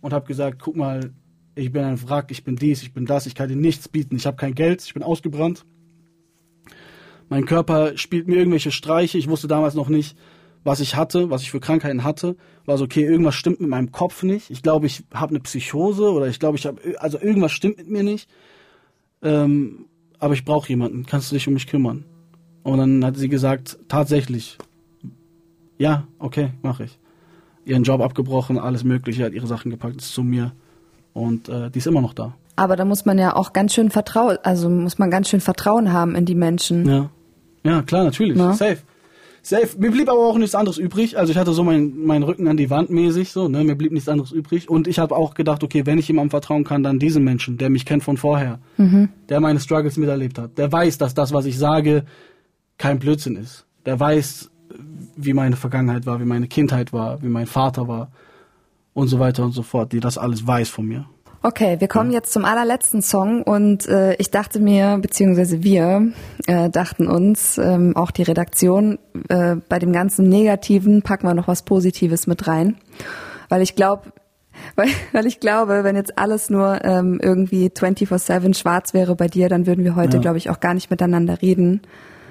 [0.00, 1.12] und habe gesagt, guck mal,
[1.54, 4.16] ich bin ein Wrack, ich bin dies, ich bin das, ich kann dir nichts bieten,
[4.16, 5.64] ich habe kein Geld, ich bin ausgebrannt.
[7.28, 10.16] Mein Körper spielt mir irgendwelche Streiche, ich wusste damals noch nicht,
[10.64, 13.92] was ich hatte, was ich für Krankheiten hatte, war so, okay, irgendwas stimmt mit meinem
[13.92, 14.50] Kopf nicht.
[14.50, 17.88] Ich glaube, ich habe eine Psychose oder ich glaube, ich habe, also irgendwas stimmt mit
[17.90, 18.28] mir nicht.
[19.22, 19.86] Ähm,
[20.18, 22.04] aber ich brauche jemanden, kannst du dich um mich kümmern?
[22.62, 24.58] Und dann hat sie gesagt, tatsächlich,
[25.78, 26.98] ja, okay, mache ich.
[27.64, 30.52] Ihren Job abgebrochen, alles Mögliche, hat ihre Sachen gepackt, ist zu mir
[31.12, 32.34] und äh, die ist immer noch da.
[32.56, 35.92] Aber da muss man ja auch ganz schön vertrauen, also muss man ganz schön Vertrauen
[35.92, 36.86] haben in die Menschen.
[36.86, 37.10] Ja,
[37.64, 38.52] ja klar, natürlich, Ja.
[38.52, 38.78] safe.
[39.44, 39.76] Safe.
[39.76, 41.18] Mir blieb aber auch nichts anderes übrig.
[41.18, 43.90] Also ich hatte so meinen mein Rücken an die Wand mäßig, so, ne, mir blieb
[43.90, 44.70] nichts anderes übrig.
[44.70, 47.68] Und ich habe auch gedacht, okay, wenn ich jemandem vertrauen kann, dann diesem Menschen, der
[47.68, 48.60] mich kennt von vorher,
[49.28, 52.04] der meine Struggles miterlebt hat, der weiß, dass das, was ich sage,
[52.78, 53.66] kein Blödsinn ist.
[53.84, 54.50] Der weiß,
[55.16, 58.12] wie meine Vergangenheit war, wie meine Kindheit war, wie mein Vater war
[58.94, 61.06] und so weiter und so fort, die das alles weiß von mir.
[61.44, 66.12] Okay, wir kommen jetzt zum allerletzten Song und äh, ich dachte mir, beziehungsweise wir
[66.46, 71.48] äh, dachten uns, ähm, auch die Redaktion, äh, bei dem ganzen Negativen packen wir noch
[71.48, 72.76] was Positives mit rein.
[73.48, 74.12] Weil ich glaube,
[74.76, 79.48] weil, weil ich glaube, wenn jetzt alles nur ähm, irgendwie 24-7 schwarz wäre bei dir,
[79.48, 80.22] dann würden wir heute, Ja.
[80.22, 81.82] glaube ich, auch gar nicht miteinander reden.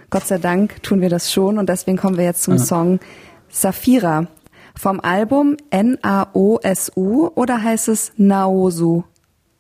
[0.10, 2.64] Gott sei Dank tun wir das schon und deswegen kommen wir jetzt zum Ja.
[2.64, 3.00] Song
[3.50, 4.28] Safira
[4.76, 9.04] vom Album N-A-O-S-U oder heißt es Naosu?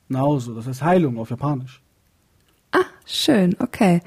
[0.07, 1.81] Naosu, das heißt Heilung auf Japanisch.
[2.73, 4.01] Ah, schön, okay.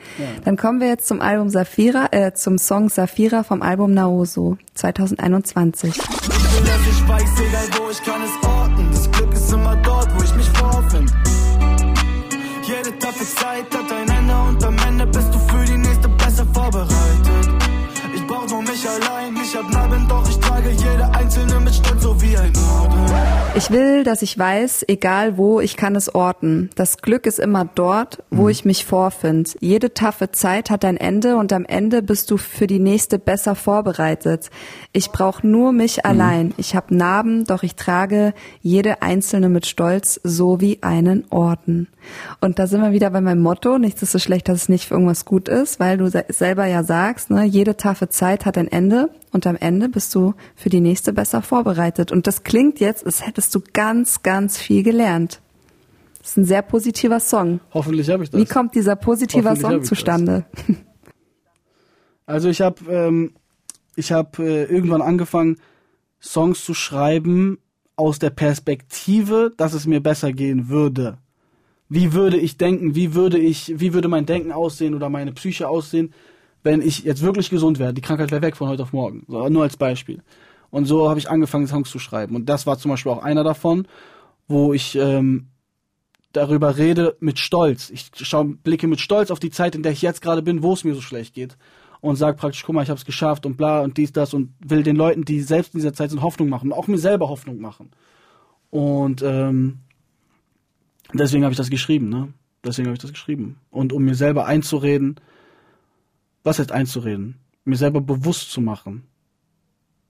[0.44, 5.96] Dann kommen wir jetzt zum Album Safira, äh, zum Song Safira vom Album Naosu 2021.
[5.96, 7.24] Ich will, dass ich weiß,
[23.56, 26.70] Ich will, dass ich weiß, egal wo, ich kann es orten.
[26.74, 29.56] Das Glück ist immer dort, wo ich mich vorfind.
[29.60, 33.54] Jede taffe Zeit hat ein Ende und am Ende bist du für die nächste besser
[33.54, 34.50] vorbereitet.
[34.92, 36.52] Ich brauch nur mich allein.
[36.56, 41.86] Ich hab Narben, doch ich trage jede einzelne mit Stolz, so wie einen Orden.
[42.40, 44.86] Und da sind wir wieder bei meinem Motto, nichts ist so schlecht, dass es nicht
[44.88, 48.58] für irgendwas gut ist, weil du se- selber ja sagst, ne, jede taffe Zeit hat
[48.58, 52.12] ein Ende und am Ende bist du für die nächste besser vorbereitet.
[52.12, 55.40] Und das klingt jetzt, als hättest du ganz, ganz viel gelernt.
[56.18, 57.58] Das ist ein sehr positiver Song.
[57.74, 58.40] Hoffentlich habe ich das.
[58.40, 59.88] Wie kommt dieser positive Song das.
[59.88, 60.46] zustande?
[62.26, 63.34] Also ich habe ähm,
[63.96, 65.58] ich habe äh, irgendwann angefangen
[66.22, 67.58] Songs zu schreiben
[67.96, 71.18] aus der Perspektive, dass es mir besser gehen würde.
[71.90, 72.94] Wie würde ich denken?
[72.94, 76.14] Wie würde ich wie würde mein Denken aussehen oder meine Psyche aussehen,
[76.64, 77.94] wenn ich jetzt wirklich gesund wäre?
[77.94, 79.24] Die Krankheit wäre weg von heute auf morgen.
[79.28, 80.22] So, nur als Beispiel.
[80.70, 83.44] Und so habe ich angefangen Songs zu schreiben und das war zum Beispiel auch einer
[83.44, 83.86] davon,
[84.48, 85.50] wo ich ähm,
[86.32, 87.90] darüber rede mit Stolz.
[87.90, 90.72] Ich schau, blicke mit Stolz auf die Zeit, in der ich jetzt gerade bin, wo
[90.72, 91.56] es mir so schlecht geht.
[92.00, 94.52] Und sage praktisch, guck mal, ich habe es geschafft und bla und dies, das und
[94.58, 96.72] will den Leuten, die selbst in dieser Zeit sind, Hoffnung machen.
[96.72, 97.92] Auch mir selber Hoffnung machen.
[98.70, 99.78] Und ähm,
[101.14, 102.28] deswegen habe ich das geschrieben, ne?
[102.64, 103.58] Deswegen habe ich das geschrieben.
[103.70, 105.20] Und um mir selber einzureden,
[106.44, 107.40] was heißt einzureden?
[107.64, 109.04] Mir selber bewusst zu machen,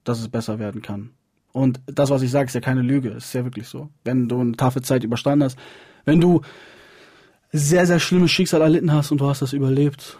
[0.03, 1.11] dass es besser werden kann.
[1.51, 3.09] Und das, was ich sage, ist ja keine Lüge.
[3.11, 3.89] Es ist ja wirklich so.
[4.03, 5.57] Wenn du eine taffe Zeit überstanden hast,
[6.03, 6.41] wenn du
[7.53, 10.17] sehr, sehr schlimmes Schicksal erlitten hast und du hast das überlebt,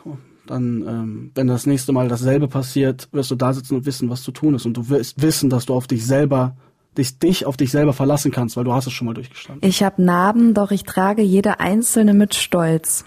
[0.48, 4.24] dann, ähm, wenn das nächste Mal dasselbe passiert, wirst du da sitzen und wissen, was
[4.24, 4.66] zu tun ist.
[4.66, 6.56] Und du wirst wissen, dass du auf dich selber,
[6.98, 9.68] dich, dich auf dich selber verlassen kannst, weil du hast es schon mal durchgestanden.
[9.68, 13.04] Ich hab Narben, doch ich trage jede einzelne mit Stolz.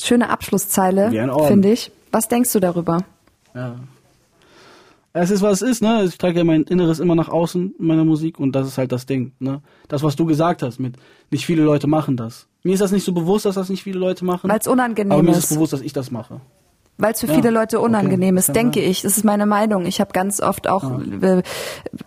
[0.00, 1.10] Schöne Abschlusszeile,
[1.48, 1.90] finde ich.
[2.10, 3.04] Was denkst du darüber?
[3.54, 3.76] Ja.
[5.12, 6.04] Es ist, was es ist, ne?
[6.04, 8.92] Ich trage ja mein Inneres immer nach außen in meiner Musik und das ist halt
[8.92, 9.62] das Ding, ne?
[9.88, 10.96] Das, was du gesagt hast mit,
[11.30, 12.46] nicht viele Leute machen das.
[12.62, 14.50] Mir ist das nicht so bewusst, dass das nicht viele Leute machen.
[14.50, 15.50] Weil es unangenehm aber mir ist ist.
[15.50, 16.40] es bewusst, dass ich das mache.
[16.98, 19.02] Weil es für Ja, viele Leute unangenehm okay, ist, denke ich.
[19.02, 19.86] Das ist meine Meinung.
[19.86, 21.42] Ich habe ganz oft auch äh,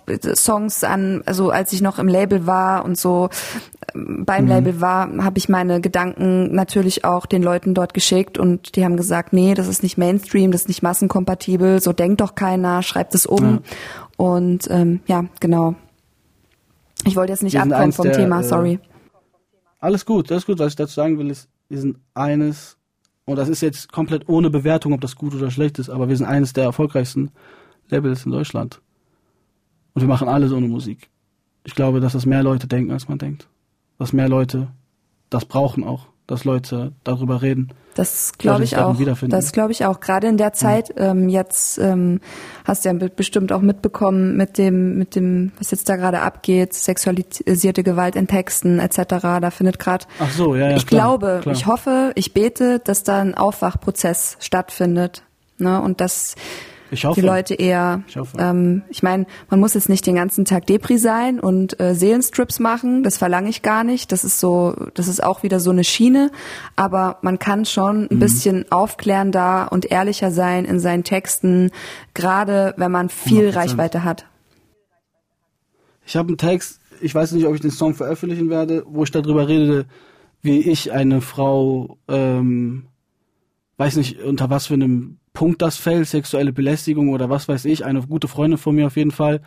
[0.06, 3.30] äh, Songs an, also als ich noch im Label war und so
[3.94, 8.86] beim Label war, habe ich meine Gedanken natürlich auch den Leuten dort geschickt und die
[8.86, 12.84] haben gesagt, nee, das ist nicht Mainstream, das ist nicht massenkompatibel, so denkt doch keiner,
[12.84, 13.60] schreibt es um.
[14.18, 15.76] Und ähm, ja, genau.
[17.06, 18.80] Ich wollte jetzt nicht abkommen vom der, Thema, äh, sorry.
[19.80, 20.60] Alles gut, alles gut.
[20.60, 22.78] Was ich dazu sagen will, ist, wir sind eines,
[23.26, 26.18] und das ist jetzt komplett ohne Bewertung, ob das gut oder schlecht ist, aber wir
[26.18, 27.32] sind eines der erfolgreichsten
[27.90, 28.82] Labels in Deutschland.
[29.94, 31.10] Und wir machen alles ohne Musik.
[31.64, 33.48] Ich glaube, dass das mehr Leute denken, als man denkt.
[33.98, 34.70] Dass mehr Leute
[35.30, 37.70] das brauchen auch, dass Leute darüber reden.
[37.94, 38.96] Das glaube ich auch.
[39.28, 40.00] Das glaube ich auch.
[40.00, 42.22] Gerade in der Zeit, ähm, jetzt ähm,
[42.64, 46.22] hast du ja be- bestimmt auch mitbekommen mit dem, mit dem, was jetzt da gerade
[46.22, 48.98] abgeht, sexualisierte Gewalt in Texten etc.
[49.42, 50.78] Da findet gerade Ach so, ja, ja.
[50.78, 51.54] ich klar, glaube, klar.
[51.54, 55.24] ich hoffe, ich bete, dass da ein Aufwachprozess stattfindet.
[55.58, 56.34] Ne, und dass
[56.94, 57.22] Ich hoffe.
[57.22, 58.38] die Leute eher, Ich hoffe.
[58.38, 62.60] ähm, ich meine, man muss jetzt nicht den ganzen Tag Depri sein und äh, Seelenstrips
[62.60, 64.12] machen, das verlange ich gar nicht.
[64.12, 66.32] Das ist so, das ist auch wieder so eine Schiene,
[66.76, 68.08] aber man kann schon Mhm.
[68.12, 71.72] ein bisschen aufklärender und ehrlicher sein in seinen Texten,
[72.14, 73.56] gerade wenn man viel 100%.
[73.56, 74.26] Reichweite hat.
[76.06, 79.12] Ich habe einen Text, ich weiß nicht, ob ich den Song veröffentlichen werde, wo ich
[79.12, 79.86] darüber rede,
[80.42, 82.86] wie ich eine Frau, ähm,
[83.82, 87.84] weiß nicht, unter was für einem Punkt das fällt, sexuelle Belästigung oder was weiß ich,
[87.84, 89.42] eine gute Freundin von mir auf jeden Fall,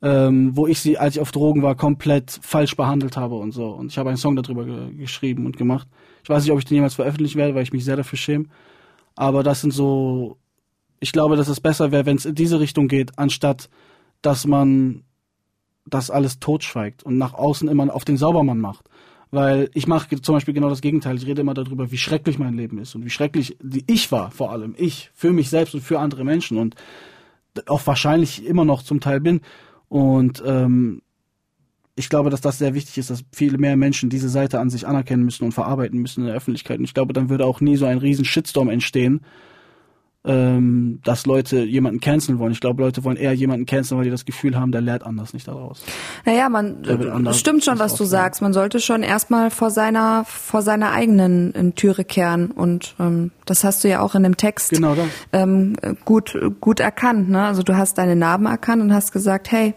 [0.00, 3.68] ähm, wo ich sie, als ich auf Drogen war, komplett falsch behandelt habe und so.
[3.68, 5.86] Und ich habe einen Song darüber ge geschrieben und gemacht.
[6.22, 8.46] Ich weiß nicht, ob ich den jemals veröffentlichen werde, weil ich mich sehr dafür schäme.
[9.16, 10.38] Aber das sind so,
[10.98, 13.68] ich glaube, dass es besser wäre, wenn es in diese Richtung geht, anstatt
[14.22, 15.04] dass man
[15.84, 18.88] das alles totschweigt und nach außen immer auf den Saubermann macht.
[19.30, 21.16] Weil ich mache zum Beispiel genau das Gegenteil.
[21.16, 24.52] Ich rede immer darüber, wie schrecklich mein Leben ist und wie schrecklich ich war, vor
[24.52, 26.74] allem ich, für mich selbst und für andere Menschen und
[27.66, 29.40] auch wahrscheinlich immer noch zum Teil bin.
[29.88, 31.02] Und ähm,
[31.94, 34.86] ich glaube, dass das sehr wichtig ist, dass viele mehr Menschen diese Seite an sich
[34.86, 36.78] anerkennen müssen und verarbeiten müssen in der Öffentlichkeit.
[36.78, 39.20] Und ich glaube, dann würde auch nie so ein riesen Shitstorm entstehen,
[40.24, 42.52] ähm, dass Leute jemanden canceln wollen.
[42.52, 45.32] Ich glaube, Leute wollen eher jemanden canceln, weil die das Gefühl haben, der lernt anders
[45.32, 45.84] nicht daraus.
[46.24, 46.82] Naja, man
[47.32, 48.42] stimmt schon, was du sagst.
[48.42, 53.64] Man sollte schon erstmal vor seiner vor seiner eigenen in Türe kehren und ähm, das
[53.64, 54.96] hast du ja auch in dem Text Genau
[55.32, 57.30] ähm, gut gut erkannt.
[57.30, 57.44] Ne?
[57.44, 59.74] Also du hast deine Narben erkannt und hast gesagt, hey,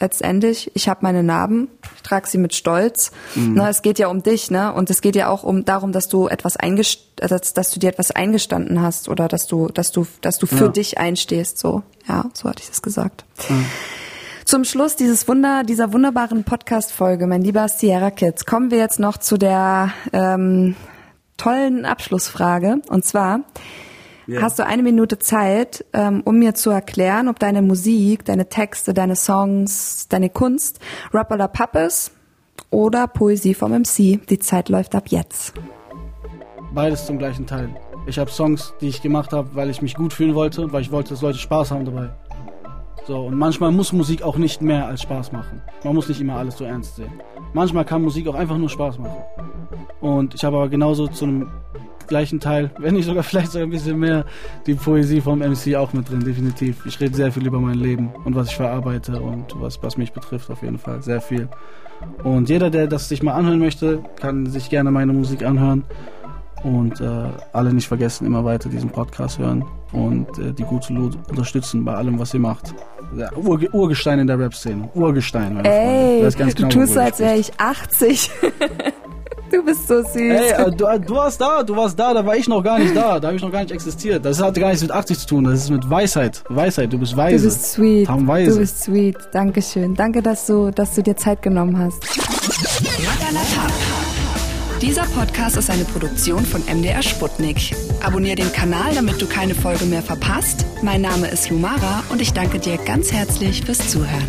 [0.00, 3.10] letztendlich, ich habe meine Narben, ich trage sie mit Stolz.
[3.34, 3.54] Mhm.
[3.54, 4.72] Ne, es geht ja um dich, ne?
[4.72, 7.80] Und es geht ja auch um darum, dass du etwas eingest äh, dass, dass du
[7.80, 10.68] dir etwas eingestanden hast oder dass du, dass du, dass du für Ja.
[10.68, 11.58] dich einstehst.
[11.58, 13.24] So, ja, so hatte ich das gesagt.
[14.44, 19.16] Zum Schluss dieses Wunder, dieser wunderbaren Podcast-Folge, mein lieber Sierra Kids, kommen wir jetzt noch
[19.16, 20.76] zu der ähm,
[21.38, 22.82] tollen Abschlussfrage.
[22.88, 23.40] Und zwar,
[24.40, 28.94] hast du eine Minute Zeit, ähm, um mir zu erklären, ob deine Musik, deine Texte,
[28.94, 30.80] deine Songs, deine Kunst
[31.12, 32.12] Rap oder Pop ist
[32.70, 34.26] oder Poesie vom MC.
[34.26, 35.54] Die Zeit läuft ab jetzt.
[36.72, 37.68] Beides zum gleichen Teil.
[38.06, 40.82] Ich habe Songs, die ich gemacht habe, weil ich mich gut fühlen wollte und weil
[40.82, 42.10] ich wollte, dass Leute Spaß haben dabei.
[43.06, 45.60] So, und manchmal muss Musik auch nicht mehr als Spaß machen.
[45.84, 47.12] Man muss nicht immer alles so ernst sehen.
[47.52, 49.22] Manchmal kann Musik auch einfach nur Spaß machen.
[50.00, 51.50] Und ich habe aber genauso zu einem
[52.06, 54.24] gleichen Teil, wenn nicht sogar vielleicht sogar ein bisschen mehr,
[54.66, 56.84] die Poesie vom MC auch mit drin, definitiv.
[56.86, 60.12] Ich rede sehr viel über mein Leben und was ich verarbeite und was, was mich
[60.12, 61.48] betrifft auf jeden Fall, sehr viel.
[62.22, 65.84] Und jeder, der das sich mal anhören möchte, kann sich gerne meine Musik anhören.
[66.62, 71.18] Und äh, alle nicht vergessen, immer weiter diesen Podcast hören und äh, die gute Loot
[71.28, 72.74] unterstützen bei allem, was ihr macht.
[73.14, 74.88] Ja, Ur Urgestein in der Rap-Szene.
[74.94, 75.82] Urgestein, meine Freunde.
[75.82, 78.30] Ey, weiß ganz genau, du tust als wäre ich 80.
[79.54, 80.16] du bist so süß.
[80.16, 82.94] Ey, äh, du, du warst da, du warst da, da war ich noch gar nicht
[82.94, 84.24] da, da habe ich noch gar nicht existiert.
[84.24, 86.42] Das hat gar nichts mit 80 zu tun, das ist mit Weisheit.
[86.48, 87.36] Weisheit, du bist weise.
[87.36, 88.08] Du bist sweet.
[88.08, 88.50] Weise.
[88.52, 89.16] Du bist sweet.
[89.32, 89.94] Dankeschön.
[89.94, 92.02] Danke, dass du, dass du dir Zeit genommen hast.
[94.80, 97.74] Dieser Podcast ist eine Produktion von MDR Sputnik.
[98.04, 100.66] Abonnier den Kanal, damit du keine Folge mehr verpasst.
[100.82, 104.26] Mein Name ist Lumara und ich danke dir ganz herzlich fürs Zuhören.